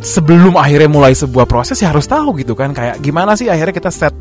sebelum 0.00 0.54
akhirnya 0.56 0.88
mulai 0.88 1.12
sebuah 1.12 1.44
proses 1.44 1.76
ya 1.82 1.90
harus 1.90 2.06
tahu 2.06 2.38
gitu 2.38 2.54
kan 2.54 2.70
kayak 2.70 3.02
gimana 3.02 3.34
sih 3.34 3.50
akhirnya 3.50 3.74
kita 3.74 3.90
set 3.90 4.14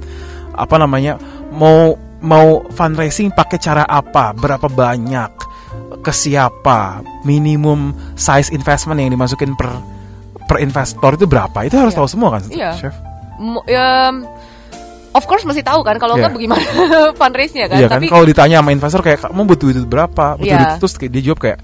apa 0.57 0.75
namanya 0.81 1.21
mau 1.53 2.06
mau 2.27 2.67
fundraising 2.75 3.31
pakai 3.31 3.57
cara 3.57 3.87
apa, 3.87 4.35
berapa 4.35 4.67
banyak, 4.67 5.31
ke 6.03 6.11
siapa, 6.11 6.99
minimum 7.23 7.95
size 8.19 8.51
investment 8.51 8.99
yang 8.99 9.15
dimasukin 9.15 9.55
per 9.55 9.71
per 10.43 10.59
investor 10.59 11.15
itu 11.15 11.23
berapa? 11.23 11.63
Itu 11.63 11.79
harus 11.79 11.95
yeah. 11.95 11.99
tahu 12.03 12.07
semua 12.11 12.29
kan, 12.35 12.43
yeah. 12.51 12.75
chef? 12.75 12.95
M 13.39 13.55
um, 13.55 14.15
of 15.15 15.23
course 15.23 15.47
masih 15.47 15.63
tahu 15.63 15.85
kan 15.87 15.95
kalau 15.95 16.19
yeah. 16.19 16.27
bagaimana 16.27 16.63
fundraisingnya 17.19 17.71
kan. 17.71 17.77
Iya 17.79 17.87
kan, 17.87 18.01
kalau 18.11 18.25
ditanya 18.27 18.59
sama 18.59 18.71
investor 18.75 18.99
kayak 18.99 19.19
kamu 19.23 19.41
butuh 19.47 19.67
itu 19.71 19.81
berapa, 19.87 20.35
butuh 20.35 20.51
yeah. 20.51 20.67
itu 20.67 20.75
terus 20.83 20.93
dia 20.99 21.21
jawab 21.31 21.39
kayak 21.39 21.59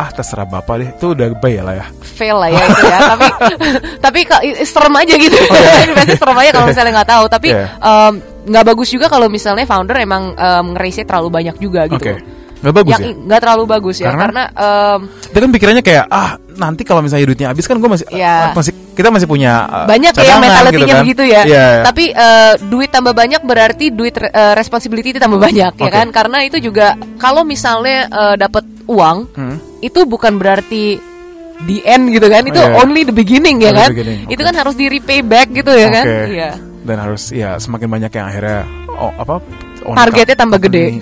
ah 0.00 0.08
terserah 0.08 0.48
bapak 0.48 0.74
deh 0.80 0.88
itu 0.96 1.06
udah 1.12 1.26
baik 1.36 1.60
lah 1.60 1.74
ya 1.76 1.86
fail 2.00 2.40
lah 2.40 2.48
ya 2.48 2.62
itu 2.64 2.86
ya 2.88 2.98
tapi 3.12 3.26
tapi 4.00 4.20
serem 4.64 4.94
aja 4.96 5.14
gitu 5.20 5.36
oh, 5.36 5.52
yeah. 5.60 5.84
investasi 5.92 6.16
serem 6.16 6.38
aja 6.40 6.50
kalau 6.56 6.66
misalnya 6.72 6.92
nggak 6.96 7.10
tahu 7.12 7.24
tapi 7.28 7.48
yeah. 7.52 7.68
um, 7.84 8.12
nggak 8.46 8.64
bagus 8.72 8.88
juga 8.88 9.06
kalau 9.12 9.28
misalnya 9.28 9.68
founder 9.68 9.96
emang 10.00 10.32
um, 10.32 10.66
ngerese 10.76 11.04
terlalu 11.04 11.28
banyak 11.28 11.56
juga 11.60 11.88
gitu 11.90 12.00
okay. 12.00 12.18
Gak 12.60 12.76
bagus 12.76 12.92
yang 12.92 13.02
ya? 13.08 13.12
Gak 13.24 13.40
terlalu 13.40 13.64
bagus 13.64 13.96
ya 14.04 14.12
Karena, 14.12 14.24
karena 14.28 14.44
um, 14.52 15.00
Dia 15.32 15.40
kan 15.40 15.50
pikirannya 15.56 15.80
kayak 15.80 16.04
Ah 16.12 16.36
nanti 16.60 16.84
kalau 16.84 17.00
misalnya 17.00 17.24
duitnya 17.24 17.48
habis 17.48 17.64
kan 17.64 17.80
gue 17.80 17.88
masih 17.88 18.06
yeah. 18.12 18.52
masih 18.52 18.76
kita 18.92 19.08
masih 19.08 19.24
punya 19.24 19.64
uh, 19.64 19.86
banyak 19.88 20.12
ya 20.12 20.36
mentalitinya 20.36 20.76
gitu 20.76 20.92
kan? 20.92 21.02
begitu 21.08 21.24
ya. 21.24 21.42
Yeah. 21.48 21.74
Tapi 21.88 22.04
uh, 22.12 22.52
duit 22.68 22.92
tambah 22.92 23.16
banyak 23.16 23.40
berarti 23.48 23.88
duit 23.88 24.12
uh, 24.20 24.52
responsibility 24.52 25.16
tambah 25.16 25.40
banyak 25.40 25.72
okay. 25.72 25.88
ya 25.88 25.90
kan? 25.90 26.12
Karena 26.12 26.44
itu 26.44 26.60
juga 26.60 27.00
kalau 27.16 27.40
misalnya 27.48 28.12
uh, 28.12 28.34
dapat 28.36 28.68
uang 28.84 29.32
hmm. 29.32 29.56
itu 29.80 30.04
bukan 30.04 30.36
berarti 30.36 31.00
the 31.64 31.80
end 31.88 32.12
gitu 32.12 32.28
kan? 32.28 32.44
Itu 32.44 32.60
oh, 32.60 32.68
yeah. 32.68 32.82
only 32.84 33.08
the 33.08 33.14
beginning 33.16 33.64
ya 33.64 33.72
kan? 33.72 33.88
Beginning. 33.88 34.28
Okay. 34.28 34.36
Itu 34.36 34.42
kan 34.44 34.54
harus 34.60 34.76
di 34.76 34.84
repay 34.92 35.24
back 35.24 35.48
gitu 35.56 35.72
ya 35.72 35.88
okay. 35.88 35.96
kan? 35.96 36.04
Iya. 36.28 36.50
Dan 36.80 36.96
harus 36.96 37.28
ya 37.30 37.60
semakin 37.60 37.88
banyak 37.88 38.12
yang 38.12 38.26
akhirnya 38.28 38.60
oh 38.88 39.12
apa 39.16 39.34
targetnya 39.84 40.36
tambah 40.36 40.60
gede. 40.60 41.00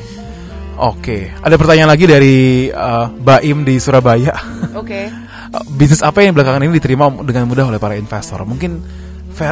Oke, 0.78 1.34
ada 1.42 1.58
pertanyaan 1.58 1.90
lagi 1.90 2.06
dari 2.06 2.36
uh, 2.70 3.10
Baim 3.10 3.66
di 3.66 3.82
Surabaya. 3.82 4.30
Oke. 4.78 5.10
Okay. 5.10 5.10
Bisnis 5.78 6.04
apa 6.04 6.22
yang 6.22 6.36
belakangan 6.36 6.62
ini 6.62 6.78
diterima 6.78 7.10
dengan 7.24 7.50
mudah 7.50 7.66
oleh 7.66 7.80
para 7.82 7.98
investor? 7.98 8.46
Mungkin 8.46 8.78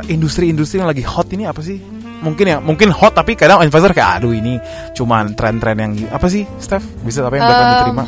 industri-industri 0.07 0.79
yang 0.79 0.91
lagi 0.91 1.03
hot 1.03 1.27
ini 1.35 1.47
apa 1.47 1.59
sih? 1.63 1.83
Mungkin 2.17 2.45
ya, 2.49 2.59
mungkin 2.63 2.95
hot 2.95 3.13
tapi 3.13 3.35
kadang 3.35 3.61
investor 3.61 3.93
kayak 3.93 4.23
aduh 4.23 4.33
ini 4.33 4.57
cuman 4.97 5.35
tren-tren 5.35 5.77
yang 5.77 5.93
apa 6.15 6.31
sih, 6.31 6.47
Steph? 6.63 6.85
Bisa 7.03 7.27
apa 7.27 7.35
yang 7.37 7.45
belakangan 7.45 7.67
uh, 7.67 7.77
diterima? 7.77 8.05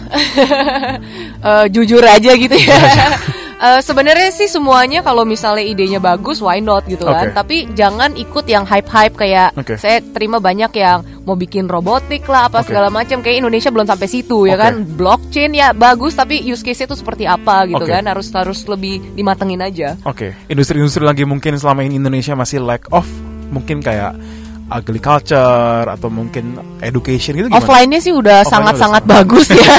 uh, 1.42 1.66
jujur 1.74 2.02
aja 2.06 2.30
gitu 2.38 2.56
ya. 2.56 2.78
Uh, 3.58 3.82
Sebenarnya 3.82 4.30
sih 4.30 4.46
semuanya 4.46 5.02
kalau 5.02 5.26
misalnya 5.26 5.66
idenya 5.66 5.98
bagus, 5.98 6.38
why 6.38 6.62
not 6.62 6.86
gitu 6.86 7.02
kan. 7.02 7.34
Tapi 7.34 7.66
jangan 7.74 8.14
ikut 8.14 8.46
yang 8.46 8.62
hype-hype 8.62 9.18
kayak 9.18 9.50
okay. 9.58 9.74
saya 9.74 9.98
terima 10.14 10.38
banyak 10.38 10.70
yang 10.78 11.02
mau 11.26 11.34
bikin 11.34 11.66
robotik 11.66 12.22
lah 12.30 12.46
apa 12.46 12.62
okay. 12.62 12.70
segala 12.70 12.88
macam. 12.88 13.18
Kayak 13.18 13.42
Indonesia 13.42 13.74
belum 13.74 13.86
sampai 13.90 14.08
situ 14.08 14.46
okay. 14.46 14.54
ya 14.54 14.56
kan. 14.56 14.72
Blockchain 14.94 15.50
ya 15.58 15.74
bagus 15.74 16.14
tapi 16.14 16.38
use 16.38 16.62
case 16.62 16.86
itu 16.86 16.94
seperti 16.94 17.26
apa 17.26 17.66
gitu 17.66 17.82
okay. 17.82 17.98
kan. 17.98 18.06
Harus 18.06 18.30
harus 18.30 18.62
lebih 18.70 19.02
dimatengin 19.18 19.58
aja. 19.58 19.98
Oke. 20.06 20.30
Okay. 20.38 20.50
Industri-industri 20.54 21.02
lagi 21.02 21.26
mungkin 21.26 21.58
selama 21.58 21.82
ini 21.82 21.98
Indonesia 21.98 22.38
masih 22.38 22.62
lack 22.62 22.86
of 22.94 23.10
mungkin 23.50 23.82
kayak 23.82 24.14
agriculture 24.68 25.88
atau 25.88 26.08
mungkin 26.12 26.60
education 26.84 27.36
gitu 27.36 27.48
gimana? 27.48 27.60
Offline-nya 27.64 28.00
sih 28.04 28.12
udah 28.12 28.44
sangat-sangat 28.44 29.02
bagus 29.08 29.48
ya. 29.48 29.74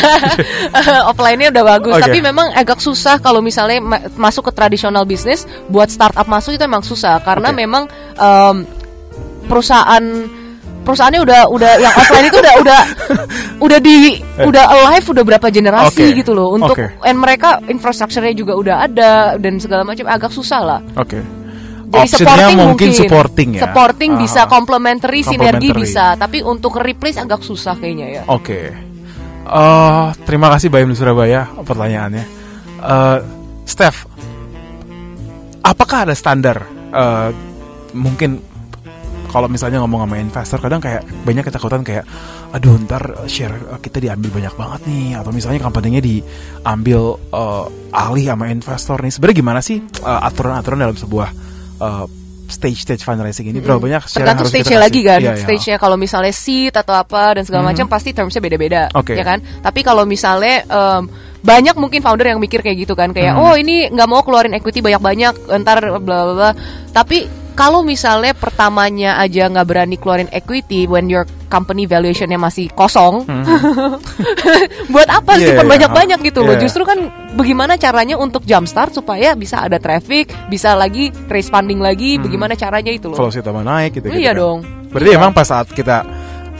Offline-nya 1.13 1.53
udah 1.53 1.63
bagus, 1.77 1.93
okay. 1.97 2.03
tapi 2.09 2.19
memang 2.25 2.49
agak 2.57 2.81
susah 2.81 3.21
kalau 3.21 3.39
misalnya 3.39 3.77
ma 3.79 3.97
masuk 4.17 4.49
ke 4.49 4.51
tradisional 4.53 5.05
bisnis 5.05 5.45
buat 5.69 5.87
startup 5.93 6.25
masuk 6.25 6.57
itu 6.57 6.63
memang 6.65 6.81
susah 6.81 7.21
karena 7.21 7.53
okay. 7.53 7.59
memang 7.61 7.83
um, 8.17 8.65
perusahaan 9.45 10.03
perusahaannya 10.83 11.21
udah 11.21 11.41
udah 11.53 11.71
yang 11.77 11.93
offline 11.93 12.25
itu 12.25 12.37
udah 12.41 12.53
udah 12.65 12.81
udah 13.65 13.79
di 13.83 14.17
eh. 14.17 14.47
udah 14.47 14.63
alive 14.73 15.05
udah 15.05 15.23
berapa 15.27 15.47
generasi 15.53 16.01
okay. 16.09 16.17
gitu 16.17 16.33
loh 16.33 16.55
untuk 16.55 16.73
okay. 16.73 16.89
and 17.05 17.19
mereka 17.19 17.61
infrastrukturnya 17.69 18.33
juga 18.33 18.57
udah 18.57 18.75
ada 18.89 19.11
dan 19.37 19.61
segala 19.61 19.85
macam 19.85 20.09
agak 20.09 20.33
susah 20.33 20.61
lah. 20.65 20.79
Oke. 20.97 21.21
Okay. 21.21 21.38
Jadi 21.89 22.07
supporting 22.21 22.57
mungkin, 22.57 22.69
mungkin 22.69 22.89
supporting 22.93 23.49
ya. 23.57 23.61
Supporting 23.65 24.11
uh, 24.13 24.19
bisa, 24.21 24.41
complementary, 24.45 25.19
sinergi 25.25 25.69
bisa, 25.73 26.13
tapi 26.21 26.45
untuk 26.45 26.77
replace 26.77 27.17
agak 27.17 27.41
susah 27.41 27.73
kayaknya 27.81 28.21
ya. 28.21 28.23
Oke. 28.29 28.45
Okay. 28.45 28.65
Uh, 29.49 29.57
eh, 29.57 30.05
terima 30.29 30.53
kasih 30.53 30.69
Bayam 30.69 30.93
di 30.93 30.97
Surabaya 30.97 31.49
pertanyaannya. 31.65 32.25
Uh, 32.77 33.17
Steph, 33.65 34.05
apakah 35.65 36.05
ada 36.05 36.13
standar? 36.13 36.61
Uh, 36.93 37.33
mungkin 37.97 38.37
kalau 39.29 39.45
misalnya 39.45 39.81
ngomong 39.85 40.09
sama 40.09 40.17
investor 40.17 40.57
kadang 40.57 40.81
kayak 40.81 41.05
banyak 41.21 41.45
ketakutan 41.45 41.85
kayak 41.85 42.05
aduh 42.49 42.81
ntar 42.81 43.29
share 43.29 43.77
kita 43.77 44.01
diambil 44.01 44.41
banyak 44.41 44.53
banget 44.57 44.81
nih 44.89 45.13
atau 45.21 45.29
misalnya 45.29 45.61
kampanyenya 45.61 46.01
diambil 46.01 47.21
uh, 47.29 47.69
alih 47.93 48.33
sama 48.33 48.49
investor 48.49 48.97
nih 49.05 49.13
sebenarnya 49.13 49.37
gimana 49.37 49.59
sih 49.61 49.77
uh, 50.01 50.25
aturan-aturan 50.25 50.81
dalam 50.81 50.97
sebuah 50.97 51.29
uh, 51.79 52.05
stage-stage 52.49 53.05
fundraising 53.05 53.45
ini 53.53 53.61
berapa 53.61 53.77
banyak 53.77 54.09
tergantung 54.09 54.49
stage-nya 54.49 54.79
lagi 54.81 55.01
kan 55.05 55.21
iya, 55.21 55.37
iya. 55.37 55.43
stage-nya 55.45 55.77
kalau 55.77 55.95
misalnya 55.95 56.33
seat 56.33 56.73
atau 56.73 56.97
apa 56.97 57.37
dan 57.37 57.43
segala 57.45 57.69
hmm. 57.69 57.69
macam 57.71 57.85
pasti 57.85 58.09
termsnya 58.11 58.41
beda-beda 58.41 58.89
okay. 58.91 59.15
ya 59.15 59.23
kan 59.23 59.37
tapi 59.61 59.85
kalau 59.85 60.03
misalnya 60.09 60.65
um, 60.65 61.05
banyak 61.39 61.77
mungkin 61.79 62.03
founder 62.03 62.35
yang 62.35 62.41
mikir 62.41 62.59
kayak 62.59 62.83
gitu 62.83 62.97
kan 62.97 63.13
kayak 63.13 63.37
hmm. 63.37 63.43
oh 63.45 63.53
ini 63.55 63.87
nggak 63.93 64.09
mau 64.09 64.25
keluarin 64.25 64.51
equity 64.57 64.81
banyak-banyak 64.81 65.55
ntar 65.61 65.77
bla 65.79 66.01
bla 66.01 66.33
bla 66.35 66.51
tapi 66.91 67.29
kalau 67.59 67.83
misalnya 67.83 68.31
pertamanya 68.31 69.19
aja 69.19 69.51
nggak 69.51 69.67
berani 69.67 69.99
keluarin 69.99 70.31
equity 70.31 70.87
when 70.87 71.11
your 71.11 71.27
company 71.51 71.83
valuationnya 71.83 72.39
masih 72.39 72.71
kosong, 72.71 73.27
hmm. 73.27 73.43
buat 74.95 75.09
apa 75.11 75.35
yeah, 75.35 75.59
sih 75.59 75.67
banyak-banyak 75.67 76.19
gitu 76.23 76.39
yeah. 76.39 76.47
loh? 76.47 76.55
Justru 76.55 76.87
kan 76.87 77.11
bagaimana 77.35 77.75
caranya 77.75 78.15
untuk 78.15 78.47
jumpstart 78.47 78.95
supaya 78.95 79.35
bisa 79.35 79.59
ada 79.59 79.75
traffic, 79.75 80.31
bisa 80.47 80.71
lagi 80.79 81.11
raise 81.27 81.51
funding 81.51 81.83
lagi, 81.83 82.15
hmm. 82.15 82.31
bagaimana 82.31 82.55
caranya 82.55 82.95
itu 82.95 83.11
loh? 83.11 83.19
Kalau 83.19 83.27
kita 83.27 83.51
naik 83.51 83.91
gitu. 83.99 84.07
Iya 84.07 84.31
kan. 84.31 84.39
dong. 84.39 84.59
Berarti 84.95 85.09
iya. 85.11 85.19
emang 85.19 85.31
pas 85.35 85.47
saat 85.51 85.67
kita 85.67 86.07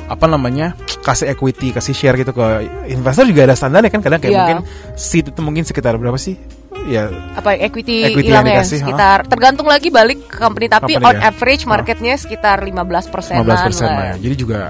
apa 0.10 0.26
namanya 0.26 0.74
kasih 1.06 1.30
equity 1.30 1.70
kasih 1.70 1.94
share 1.94 2.18
gitu 2.18 2.34
ke 2.34 2.66
investor 2.90 3.30
juga 3.30 3.46
ada 3.46 3.54
standarnya 3.54 3.94
kan 3.94 4.02
kadang 4.02 4.18
kayak 4.18 4.34
yeah. 4.34 4.42
mungkin 4.42 4.60
seat 4.98 5.30
itu 5.30 5.40
mungkin 5.46 5.64
sekitar 5.70 6.02
berapa 6.02 6.18
sih 6.18 6.59
ya 6.88 7.12
apa 7.36 7.58
equity, 7.58 8.08
equity 8.08 8.30
hilang 8.32 8.46
ya 8.48 8.64
sekitar 8.64 9.26
ha? 9.26 9.28
tergantung 9.28 9.68
lagi 9.68 9.90
balik 9.90 10.30
ke 10.30 10.38
company 10.40 10.68
tapi 10.70 10.96
company 10.96 11.08
on 11.08 11.16
ya? 11.18 11.30
average 11.30 11.64
marketnya 11.66 12.14
ha? 12.16 12.22
sekitar 12.22 12.58
15 12.62 13.14
persen 13.14 13.36
15 13.44 13.68
persen 13.68 13.88
lah. 13.90 14.06
ya. 14.14 14.16
jadi 14.20 14.36
juga 14.38 14.62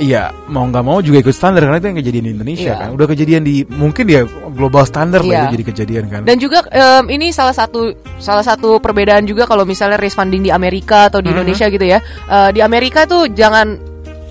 Iya, 0.00 0.32
mau 0.48 0.64
nggak 0.64 0.84
mau 0.84 0.98
juga 1.04 1.20
ikut 1.20 1.36
standar 1.36 1.68
karena 1.68 1.78
itu 1.78 1.88
yang 1.92 1.98
kejadian 2.00 2.24
di 2.24 2.32
Indonesia 2.32 2.72
iya. 2.72 2.80
kan. 2.80 2.88
Udah 2.96 3.06
kejadian 3.06 3.42
di 3.44 3.62
mungkin 3.68 4.08
ya 4.08 4.24
global 4.56 4.88
standar 4.88 5.20
iya. 5.20 5.28
lah 5.28 5.38
itu 5.46 5.60
jadi 5.60 5.66
kejadian 5.68 6.04
kan. 6.08 6.20
Dan 6.24 6.36
juga 6.40 6.64
um, 6.64 7.12
ini 7.12 7.28
salah 7.30 7.52
satu 7.52 7.92
salah 8.16 8.42
satu 8.42 8.80
perbedaan 8.80 9.28
juga 9.28 9.44
kalau 9.44 9.68
misalnya 9.68 10.00
raise 10.00 10.16
funding 10.16 10.48
di 10.48 10.50
Amerika 10.50 11.12
atau 11.12 11.20
di 11.20 11.28
mm 11.28 11.36
-hmm. 11.36 11.38
Indonesia 11.44 11.66
gitu 11.68 11.86
ya. 11.86 11.98
Uh, 12.24 12.50
di 12.50 12.64
Amerika 12.64 13.04
tuh 13.04 13.28
jangan 13.30 13.76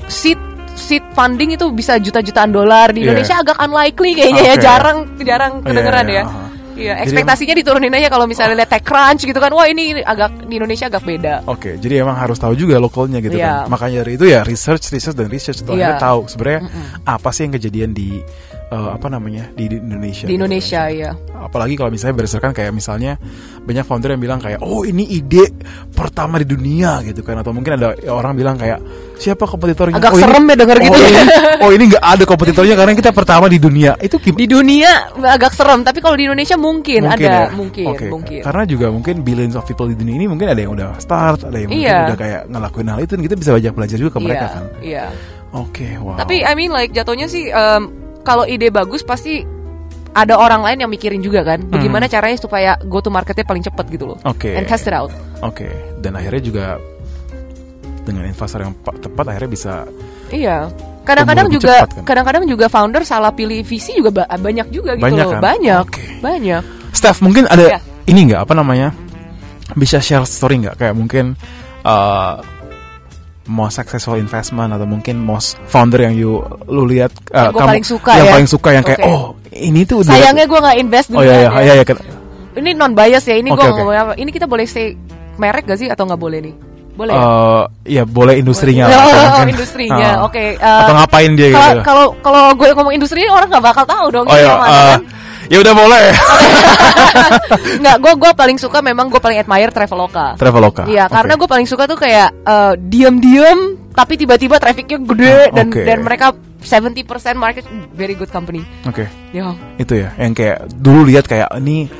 seat 0.09 0.39
seed 0.75 1.03
funding 1.13 1.53
itu 1.53 1.69
bisa 1.71 2.01
juta-jutaan 2.01 2.51
dolar 2.51 2.89
di 2.91 3.05
iya. 3.05 3.13
Indonesia 3.13 3.35
yeah. 3.37 3.43
agak 3.45 3.57
unlikely 3.61 4.11
kayaknya 4.17 4.43
okay. 4.43 4.51
ya 4.51 4.55
jarang 4.57 4.97
jarang 5.21 5.53
oh, 5.61 5.65
kedengeran 5.67 6.05
yeah, 6.09 6.25
yeah. 6.25 6.27
ya. 6.27 6.40
Iya, 6.75 6.93
ekspektasinya 7.03 7.53
jadi, 7.55 7.61
diturunin 7.63 7.93
aja 7.93 8.07
kalau 8.07 8.25
misalnya 8.25 8.63
lihat 8.63 8.71
TechCrunch 8.71 9.27
gitu 9.27 9.39
kan. 9.39 9.51
Wah, 9.51 9.67
ini 9.67 9.99
agak 10.01 10.47
di 10.47 10.53
Indonesia 10.55 10.87
agak 10.87 11.03
beda. 11.03 11.33
Oke, 11.47 11.51
okay, 11.51 11.73
jadi 11.79 12.03
emang 12.03 12.15
harus 12.15 12.37
tahu 12.39 12.53
juga 12.55 12.79
lokalnya 12.79 13.19
gitu 13.19 13.37
yeah. 13.37 13.67
kan. 13.67 13.71
Makanya 13.71 14.05
dari 14.05 14.15
itu 14.15 14.25
ya 14.27 14.41
research, 14.47 14.91
research 14.91 15.17
dan 15.17 15.27
research 15.27 15.63
itu 15.63 15.71
yeah. 15.75 15.99
tahu 15.99 16.27
sebenarnya 16.31 16.61
mm 16.65 16.69
-mm. 16.71 16.85
apa 17.07 17.29
sih 17.35 17.41
yang 17.47 17.53
kejadian 17.59 17.91
di 17.91 18.09
uh, 18.71 18.89
apa 18.95 19.07
namanya 19.11 19.51
di, 19.53 19.67
di 19.67 19.77
Indonesia. 19.77 20.25
Di 20.25 20.33
gitu 20.33 20.39
Indonesia 20.39 20.81
kan. 20.87 20.95
ya. 20.95 21.11
Apalagi 21.43 21.73
kalau 21.75 21.91
misalnya 21.91 22.15
berdasarkan 22.23 22.51
kayak 22.55 22.71
misalnya 22.71 23.19
banyak 23.67 23.85
founder 23.85 24.15
yang 24.15 24.23
bilang 24.23 24.39
kayak 24.39 24.59
oh 24.63 24.87
ini 24.87 25.03
ide 25.11 25.51
pertama 25.91 26.39
di 26.39 26.47
dunia 26.47 27.03
gitu 27.03 27.21
kan 27.21 27.43
atau 27.43 27.51
mungkin 27.51 27.77
ada 27.77 27.93
orang 28.09 28.33
bilang 28.33 28.55
kayak 28.55 28.79
siapa 29.21 29.45
kompetitornya? 29.45 30.01
Agak 30.01 30.17
oh, 30.17 30.19
serem 30.19 30.43
ya 30.49 30.55
denger 30.57 30.77
gitu. 30.81 30.97
Oh 30.97 31.05
ini, 31.05 31.23
oh 31.63 31.69
ini 31.69 31.83
nggak 31.93 32.03
ada 32.03 32.23
kompetitornya 32.25 32.75
karena 32.75 32.93
kita 32.97 33.11
pertama 33.13 33.45
di 33.45 33.61
dunia. 33.61 33.93
Itu 34.01 34.17
di 34.17 34.45
dunia 34.49 35.13
agak 35.21 35.53
serem 35.53 35.85
tapi 35.85 36.01
kalau 36.01 36.17
di 36.17 36.25
Indonesia 36.25 36.57
mungkin, 36.57 37.05
mungkin 37.05 37.29
ada 37.29 37.29
ya? 37.29 37.53
mungkin 37.53 37.85
okay. 37.93 38.09
mungkin. 38.09 38.41
Karena 38.41 38.63
juga 38.65 38.87
mungkin 38.89 39.15
billions 39.21 39.53
of 39.53 39.63
people 39.69 39.85
di 39.85 39.93
dunia 39.93 40.17
ini 40.17 40.25
mungkin 40.25 40.49
ada 40.49 40.57
yang 40.57 40.73
udah 40.73 40.97
start, 40.97 41.45
ada 41.45 41.57
yang 41.61 41.69
mungkin 41.69 41.85
iya. 41.85 42.09
udah 42.09 42.17
kayak 42.17 42.41
ngelakuin 42.49 42.87
hal 42.89 42.99
itu 42.99 43.11
dan 43.13 43.23
kita 43.29 43.35
bisa 43.37 43.51
banyak 43.53 43.73
belajar 43.77 43.97
juga 44.01 44.11
ke 44.17 44.19
mereka 44.19 44.45
iya, 44.45 44.49
kan. 44.49 44.63
Iya. 44.81 45.05
Oke, 45.51 45.83
okay, 45.83 45.91
wow. 45.99 46.15
Tapi 46.15 46.35
I 46.47 46.53
mean 46.57 46.71
like 46.73 46.95
jatuhnya 46.95 47.27
sih 47.29 47.51
um, 47.51 47.91
kalau 48.25 48.47
ide 48.49 48.71
bagus 48.73 49.05
pasti 49.05 49.43
ada 50.11 50.35
orang 50.35 50.61
lain 50.63 50.77
yang 50.83 50.91
mikirin 50.91 51.23
juga 51.23 51.43
kan 51.43 51.63
bagaimana 51.71 52.05
hmm. 52.07 52.13
caranya 52.13 52.37
supaya 52.39 52.71
go 52.83 52.99
to 52.99 53.07
marketnya 53.07 53.47
paling 53.47 53.63
cepat 53.63 53.85
gitu 53.87 54.11
loh 54.11 54.17
oke 54.27 54.43
okay. 54.43 54.59
and 54.59 54.67
test 54.67 54.87
it 54.87 54.95
out 54.95 55.11
oke 55.39 55.55
okay. 55.55 55.71
dan 56.03 56.19
akhirnya 56.19 56.43
juga 56.43 56.65
dengan 58.03 58.23
investor 58.27 58.59
yang 58.61 58.73
tepat 58.83 59.25
akhirnya 59.31 59.51
bisa 59.51 59.73
iya 60.33 60.67
kadang-kadang 61.01 61.49
juga 61.49 61.85
kan? 61.85 62.05
kadang-kadang 62.05 62.43
juga 62.45 62.65
founder 62.69 63.01
salah 63.01 63.33
pilih 63.33 63.65
visi 63.65 63.97
juga 63.97 64.25
banyak 64.25 64.67
juga 64.69 64.93
gitu 64.97 65.05
banyak 65.05 65.25
loh 65.25 65.33
kan? 65.37 65.41
banyak 65.41 65.85
okay. 65.89 66.07
banyak 66.21 66.63
Steph 66.91 67.23
mungkin 67.23 67.47
ada 67.47 67.79
yeah. 67.79 67.81
ini 68.05 68.31
nggak 68.31 68.45
apa 68.45 68.53
namanya 68.53 68.93
bisa 69.73 70.03
share 70.03 70.27
story 70.27 70.61
nggak 70.61 70.77
kayak 70.77 70.95
mungkin 70.95 71.33
uh, 71.87 72.43
most 73.49 73.81
successful 73.81 74.19
investment 74.19 74.69
atau 74.71 74.85
mungkin 74.85 75.17
most 75.17 75.57
founder 75.65 76.05
yang 76.05 76.13
you 76.13 76.39
lu 76.69 76.85
lihat 76.85 77.11
uh, 77.33 77.49
yang 77.49 77.53
kamu 77.55 77.69
paling 77.73 77.87
suka 77.87 78.11
yang 78.13 78.27
ya? 78.27 78.33
paling 78.37 78.49
suka 78.49 78.69
yang 78.69 78.85
okay. 78.85 78.95
kayak 78.99 79.07
oh 79.09 79.23
ini 79.51 79.81
tuh 79.83 80.05
udah 80.05 80.13
sayangnya 80.13 80.45
gue 80.45 80.59
nggak 80.61 80.77
invest 80.77 81.07
dulu 81.11 81.19
oh 81.19 81.23
iya 81.25 81.35
iya, 81.35 81.49
ya. 81.49 81.61
iya, 81.61 81.73
iya, 81.81 81.95
ini 82.61 82.69
non 82.75 82.93
bias 82.93 83.25
ya 83.25 83.35
ini 83.39 83.49
okay, 83.49 83.57
gue 83.57 83.65
okay. 83.65 83.81
ngomong 83.81 83.95
apa 83.97 84.13
ini 84.19 84.29
kita 84.29 84.45
boleh 84.45 84.65
say 84.69 84.93
merek 85.39 85.65
gak 85.65 85.79
sih 85.79 85.89
atau 85.89 86.05
nggak 86.05 86.21
boleh 86.21 86.39
nih 86.43 86.55
boleh 87.01 87.13
ya? 87.17 87.25
Uh, 87.25 87.63
ya 87.83 88.03
boleh 88.05 88.33
industrinya 88.37 88.85
boleh. 88.85 89.01
Oh, 89.01 89.25
oh, 89.41 89.45
industrinya 89.49 90.09
uh, 90.21 90.25
oke 90.29 90.33
okay. 90.37 90.49
uh, 90.61 90.81
atau 90.85 90.93
ngapain 91.01 91.31
dia 91.33 91.47
gitu 91.49 91.81
kalau 91.81 92.05
kalau 92.21 92.53
gue 92.53 92.67
ngomong 92.77 92.93
industri 92.93 93.25
orang 93.25 93.49
nggak 93.49 93.65
bakal 93.65 93.83
tahu 93.89 94.05
dong 94.13 94.25
oh, 94.29 94.37
iya, 94.37 94.53
mana, 94.53 94.69
uh, 94.69 94.87
kan? 94.93 95.01
Ya 95.51 95.59
udah 95.59 95.75
boleh. 95.75 96.05
Nggak, 97.83 97.97
gue 97.99 98.13
gue 98.23 98.31
paling 98.39 98.55
suka 98.55 98.79
memang 98.79 99.11
gue 99.11 99.19
paling 99.19 99.35
admire 99.35 99.67
Traveloka. 99.67 100.39
Traveloka. 100.39 100.87
Iya, 100.87 101.11
okay. 101.11 101.15
karena 101.19 101.33
gue 101.35 101.49
paling 101.51 101.67
suka 101.67 101.91
tuh 101.91 101.99
kayak 101.99 102.31
uh, 102.47 102.79
diem-diem 102.79 103.75
tapi 103.91 104.15
tiba-tiba 104.15 104.63
trafficnya 104.63 104.95
gede 105.03 105.51
dan 105.51 105.67
okay. 105.67 105.83
dan 105.83 105.99
mereka 106.07 106.31
70% 106.63 107.03
market 107.35 107.67
very 107.91 108.15
good 108.15 108.31
company. 108.31 108.63
Oke. 108.87 109.11
Okay. 109.11 109.35
Ya. 109.35 109.51
Itu 109.75 109.99
ya, 109.99 110.15
yang 110.15 110.31
kayak 110.31 110.71
dulu 110.71 111.03
lihat 111.11 111.27
kayak 111.27 111.51
ini 111.59 111.91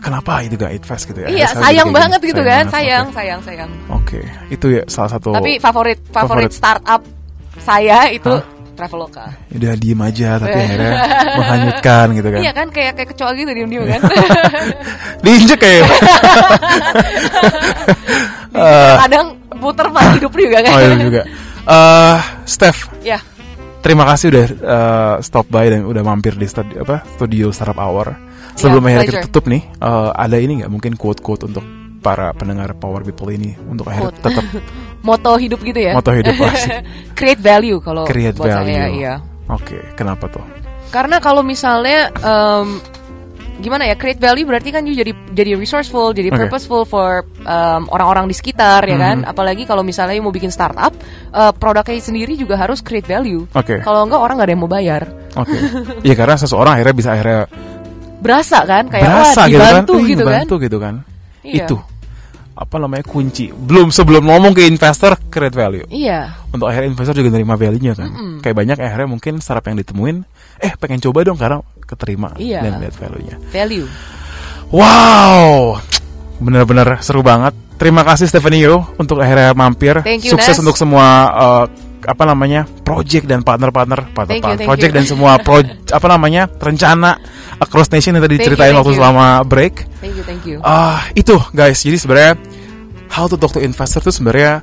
kenapa 0.00 0.42
itu 0.46 0.54
gak 0.58 0.72
fast 0.86 1.04
gitu 1.06 1.20
ya? 1.24 1.28
Iya, 1.28 1.48
sayang 1.54 1.90
banget 1.90 2.20
gitu, 2.22 2.42
kan, 2.42 2.64
sayang, 2.70 3.10
okay. 3.10 3.16
sayang, 3.16 3.40
sayang. 3.44 3.70
Oke, 3.90 4.22
okay. 4.22 4.24
itu 4.52 4.66
ya 4.78 4.82
salah 4.86 5.10
satu. 5.12 5.34
Tapi 5.34 5.58
favorit 5.58 5.98
favorit, 6.08 6.48
favorit. 6.48 6.50
startup 6.52 7.02
saya 7.58 8.08
itu 8.14 8.30
Hah? 8.30 8.58
Traveloka. 8.78 9.26
Udah 9.50 9.74
diem 9.74 9.98
aja 9.98 10.38
tapi 10.38 10.54
akhirnya 10.54 10.94
menghanyutkan 11.34 12.06
gitu 12.14 12.28
kan. 12.30 12.40
Iya 12.46 12.52
kan 12.54 12.66
kayak 12.70 12.92
kayak 12.94 13.08
kecoa 13.10 13.30
gitu 13.34 13.50
diem-diem 13.50 13.84
kan. 13.90 14.00
Diinjek 15.26 15.58
kayak. 15.58 15.82
uh, 18.54 18.94
kadang 19.02 19.26
puter 19.58 19.86
pas 19.90 20.14
hidup 20.14 20.30
juga 20.30 20.62
kan. 20.62 20.72
Oh 20.78 20.80
iya 20.86 20.94
juga. 20.94 21.22
Uh, 21.66 22.22
Steph. 22.46 22.86
Ya. 23.02 23.18
Yeah. 23.18 23.22
Terima 23.82 24.06
kasih 24.14 24.30
udah 24.30 24.46
uh, 24.62 25.14
stop 25.26 25.50
by 25.50 25.74
dan 25.74 25.82
udah 25.82 26.02
mampir 26.06 26.38
di 26.38 26.46
studi 26.46 26.78
apa 26.78 27.02
studio 27.18 27.50
Startup 27.50 27.82
Hour. 27.82 28.27
Sebelum 28.58 28.82
yeah, 28.82 28.90
akhirnya 28.98 29.06
kita 29.06 29.26
tutup 29.30 29.44
nih, 29.46 29.62
uh, 29.78 30.10
ada 30.10 30.36
ini 30.42 30.62
nggak 30.62 30.70
mungkin 30.70 30.92
quote-quote 30.98 31.46
untuk 31.46 31.64
para 32.02 32.34
pendengar 32.34 32.74
Power 32.74 33.06
People 33.06 33.30
ini 33.30 33.54
untuk 33.70 33.86
akhirnya 33.86 34.14
tetap 34.18 34.44
moto 35.08 35.32
hidup 35.38 35.62
gitu 35.62 35.78
ya? 35.78 35.94
Moto 35.94 36.10
hidup 36.10 36.34
pasti. 36.34 36.68
Create 37.18 37.38
value 37.38 37.78
kalau 37.78 38.02
Create 38.02 38.34
buat 38.34 38.50
value. 38.50 38.74
saya, 38.74 38.84
iya. 38.90 39.14
Oke, 39.48 39.78
okay, 39.78 39.82
kenapa 39.94 40.26
tuh? 40.26 40.42
Karena 40.90 41.22
kalau 41.22 41.46
misalnya 41.46 42.10
um, 42.24 42.80
gimana 43.58 43.90
ya 43.90 43.98
create 43.98 44.22
value 44.22 44.46
berarti 44.46 44.70
kan 44.70 44.86
you 44.86 44.94
jadi 44.94 45.10
jadi 45.34 45.58
resourceful 45.58 46.14
jadi 46.14 46.30
okay. 46.30 46.46
purposeful 46.46 46.86
for 46.86 47.26
um, 47.42 47.90
orang-orang 47.90 48.30
di 48.30 48.34
sekitar 48.34 48.86
ya 48.86 48.94
kan 48.94 49.22
mm-hmm. 49.22 49.32
apalagi 49.34 49.66
kalau 49.66 49.82
misalnya 49.82 50.14
mau 50.22 50.30
bikin 50.30 50.54
startup 50.54 50.94
uh, 51.34 51.50
produknya 51.50 51.98
sendiri 51.98 52.38
juga 52.38 52.54
harus 52.54 52.78
create 52.86 53.10
value 53.10 53.50
okay. 53.58 53.82
kalau 53.82 54.06
enggak 54.06 54.22
orang 54.22 54.38
nggak 54.38 54.46
ada 54.46 54.54
yang 54.54 54.62
mau 54.62 54.70
bayar 54.70 55.02
oke 55.34 55.50
okay. 55.50 55.60
iya 56.06 56.14
karena 56.14 56.38
seseorang 56.38 56.78
akhirnya 56.78 56.94
bisa 56.94 57.10
akhirnya 57.18 57.50
berasa 58.18 58.58
kan? 58.66 58.84
Kayak 58.90 59.04
berasa, 59.06 59.40
wah 59.40 59.46
dibantu 59.48 59.94
gitu 60.02 60.02
kan, 60.02 60.04
gitu 60.04 60.24
kan, 60.26 60.42
gitu 60.44 60.54
kan? 60.54 60.60
gitu 60.62 60.78
kan. 60.78 60.94
Iya. 61.46 61.64
itu. 61.64 61.76
Apa 62.58 62.76
namanya? 62.82 63.04
Kunci. 63.06 63.54
Belum 63.54 63.88
sebelum 63.94 64.26
ngomong 64.26 64.52
ke 64.52 64.66
investor 64.66 65.14
create 65.30 65.54
value. 65.54 65.86
Iya. 65.88 66.34
Untuk 66.50 66.66
akhirnya 66.66 66.90
investor 66.90 67.14
juga 67.14 67.30
nerima 67.30 67.54
value-nya 67.54 67.94
kan? 67.94 68.10
Mm 68.10 68.18
-mm. 68.18 68.34
kayak 68.42 68.56
banyak 68.58 68.76
akhirnya 68.82 69.08
mungkin 69.08 69.34
startup 69.38 69.66
yang 69.70 69.78
ditemuin 69.78 70.16
eh 70.58 70.72
pengen 70.74 70.98
coba 70.98 71.22
dong 71.22 71.38
karena 71.38 71.62
keterima 71.86 72.34
iya. 72.36 72.60
dan 72.66 72.82
lihat 72.82 72.94
value-nya. 72.98 73.36
Value. 73.54 73.86
Wow! 74.74 75.78
Benar-benar 76.42 77.00
seru 77.00 77.24
banget. 77.24 77.54
Terima 77.78 78.02
kasih 78.02 78.26
Stephanie 78.26 78.66
Yo 78.66 78.84
untuk 78.98 79.22
akhirnya 79.22 79.54
mampir. 79.54 80.02
Thank 80.02 80.26
you, 80.26 80.34
sukses 80.34 80.58
Nes. 80.58 80.62
untuk 80.66 80.74
semua 80.74 81.06
uh, 81.30 81.64
apa 82.06 82.22
namanya 82.28 82.68
project 82.86 83.26
dan 83.26 83.42
partner-partner 83.42 84.14
partner, 84.14 84.38
thank 84.38 84.44
you, 84.46 84.56
thank 84.58 84.68
project 84.68 84.92
you. 84.92 84.96
dan 85.00 85.04
semua 85.08 85.32
pro 85.46 85.62
apa 85.66 86.06
namanya 86.06 86.46
rencana 86.46 87.18
across 87.58 87.90
nation 87.90 88.14
yang 88.14 88.22
tadi 88.22 88.38
Thank 88.38 88.54
diceritain 88.54 88.72
you, 88.74 88.78
waktu 88.78 88.92
you. 88.94 88.98
selama 89.02 89.26
break. 89.42 89.74
thank 89.98 90.14
you 90.14 90.24
thank 90.24 90.42
you 90.46 90.62
Ah 90.62 91.10
itu 91.18 91.34
guys, 91.50 91.82
jadi 91.82 91.98
sebenarnya 91.98 92.34
how 93.10 93.26
to 93.26 93.34
talk 93.34 93.50
to 93.56 93.60
investor 93.60 93.98
itu 94.04 94.14
sebenarnya 94.14 94.62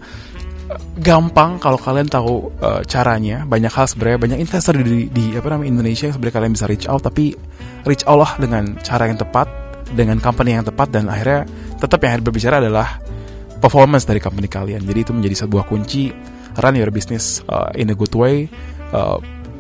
gampang 0.96 1.60
kalau 1.60 1.76
kalian 1.76 2.08
tahu 2.08 2.50
uh, 2.64 2.82
caranya. 2.88 3.44
Banyak 3.44 3.72
hal 3.72 3.86
sebenarnya 3.90 4.20
banyak 4.22 4.40
investor 4.40 4.74
di, 4.80 5.12
di 5.12 5.36
apa 5.36 5.48
namanya 5.52 5.70
Indonesia 5.76 6.08
yang 6.08 6.16
sebenarnya 6.16 6.36
kalian 6.40 6.52
bisa 6.56 6.66
reach 6.70 6.88
out 6.88 7.02
tapi 7.04 7.36
reach 7.84 8.06
out 8.08 8.20
lah 8.24 8.32
dengan 8.40 8.80
cara 8.82 9.12
yang 9.12 9.20
tepat, 9.20 9.48
dengan 9.92 10.18
company 10.24 10.56
yang 10.56 10.66
tepat 10.66 10.88
dan 10.90 11.12
akhirnya 11.12 11.44
tetap 11.78 12.00
yang 12.02 12.24
berbicara 12.24 12.64
adalah 12.64 12.98
performance 13.60 14.08
dari 14.08 14.24
company 14.24 14.48
kalian. 14.48 14.82
Jadi 14.84 15.00
itu 15.04 15.12
menjadi 15.12 15.46
sebuah 15.46 15.68
kunci 15.68 16.35
run 16.60 16.76
your 16.76 16.92
business 16.92 17.44
uh, 17.50 17.72
in 17.76 17.92
a 17.92 17.96
good 17.98 18.14
way. 18.16 18.48
Uh, 18.94 19.20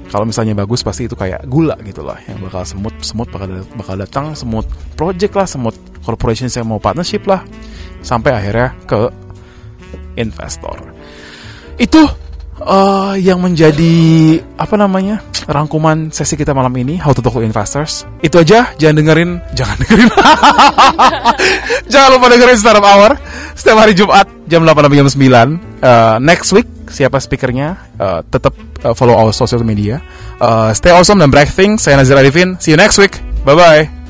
kalau 0.10 0.26
misalnya 0.30 0.54
bagus 0.54 0.86
pasti 0.86 1.10
itu 1.10 1.18
kayak 1.18 1.50
gula 1.50 1.74
gitu 1.82 2.06
lah 2.06 2.22
yang 2.30 2.38
bakal 2.46 2.62
semut 2.62 2.94
semut 3.02 3.26
bakal 3.34 3.50
bakal 3.74 3.96
datang 3.98 4.38
semut 4.38 4.70
project 4.94 5.34
lah 5.34 5.48
semut 5.50 5.74
corporation 6.06 6.46
yang 6.46 6.70
mau 6.70 6.78
partnership 6.78 7.26
lah 7.26 7.42
sampai 8.06 8.38
akhirnya 8.38 8.70
ke 8.86 9.10
investor. 10.16 10.78
Itu 11.82 12.06
uh, 12.62 13.18
yang 13.18 13.42
menjadi 13.42 13.96
apa 14.56 14.76
namanya 14.78 15.20
rangkuman 15.50 16.14
sesi 16.14 16.38
kita 16.38 16.54
malam 16.54 16.74
ini 16.78 17.02
How 17.02 17.12
to 17.12 17.26
Talk 17.26 17.42
to 17.42 17.44
Investors. 17.44 18.06
Itu 18.22 18.40
aja 18.40 18.72
jangan 18.78 18.96
dengerin 19.02 19.32
jangan 19.58 19.76
dengerin. 19.82 20.10
Jangan 21.92 22.18
lupa 22.18 22.34
dengerin 22.34 22.58
Startup 22.58 22.82
Hour 22.82 23.14
setiap 23.54 23.78
hari 23.78 23.94
Jumat 23.94 24.35
jam 24.46 24.62
8 24.64 24.72
sampai 24.86 24.98
jam 24.98 25.10
9 25.10 25.18
uh, 25.82 26.18
next 26.22 26.50
week 26.54 26.70
siapa 26.90 27.18
speakernya? 27.18 27.78
Uh, 27.98 28.22
tetap 28.30 28.54
uh, 28.86 28.94
follow 28.94 29.18
our 29.18 29.34
social 29.34 29.66
media. 29.66 30.02
Uh, 30.38 30.70
stay 30.76 30.94
awesome 30.94 31.18
dan 31.18 31.34
break 31.34 31.50
things. 31.50 31.82
Saya 31.82 31.98
Nazir 31.98 32.18
Arifin. 32.18 32.58
See 32.62 32.74
you 32.74 32.80
next 32.80 33.02
week. 33.02 33.18
Bye 33.46 33.58
bye 33.58 33.96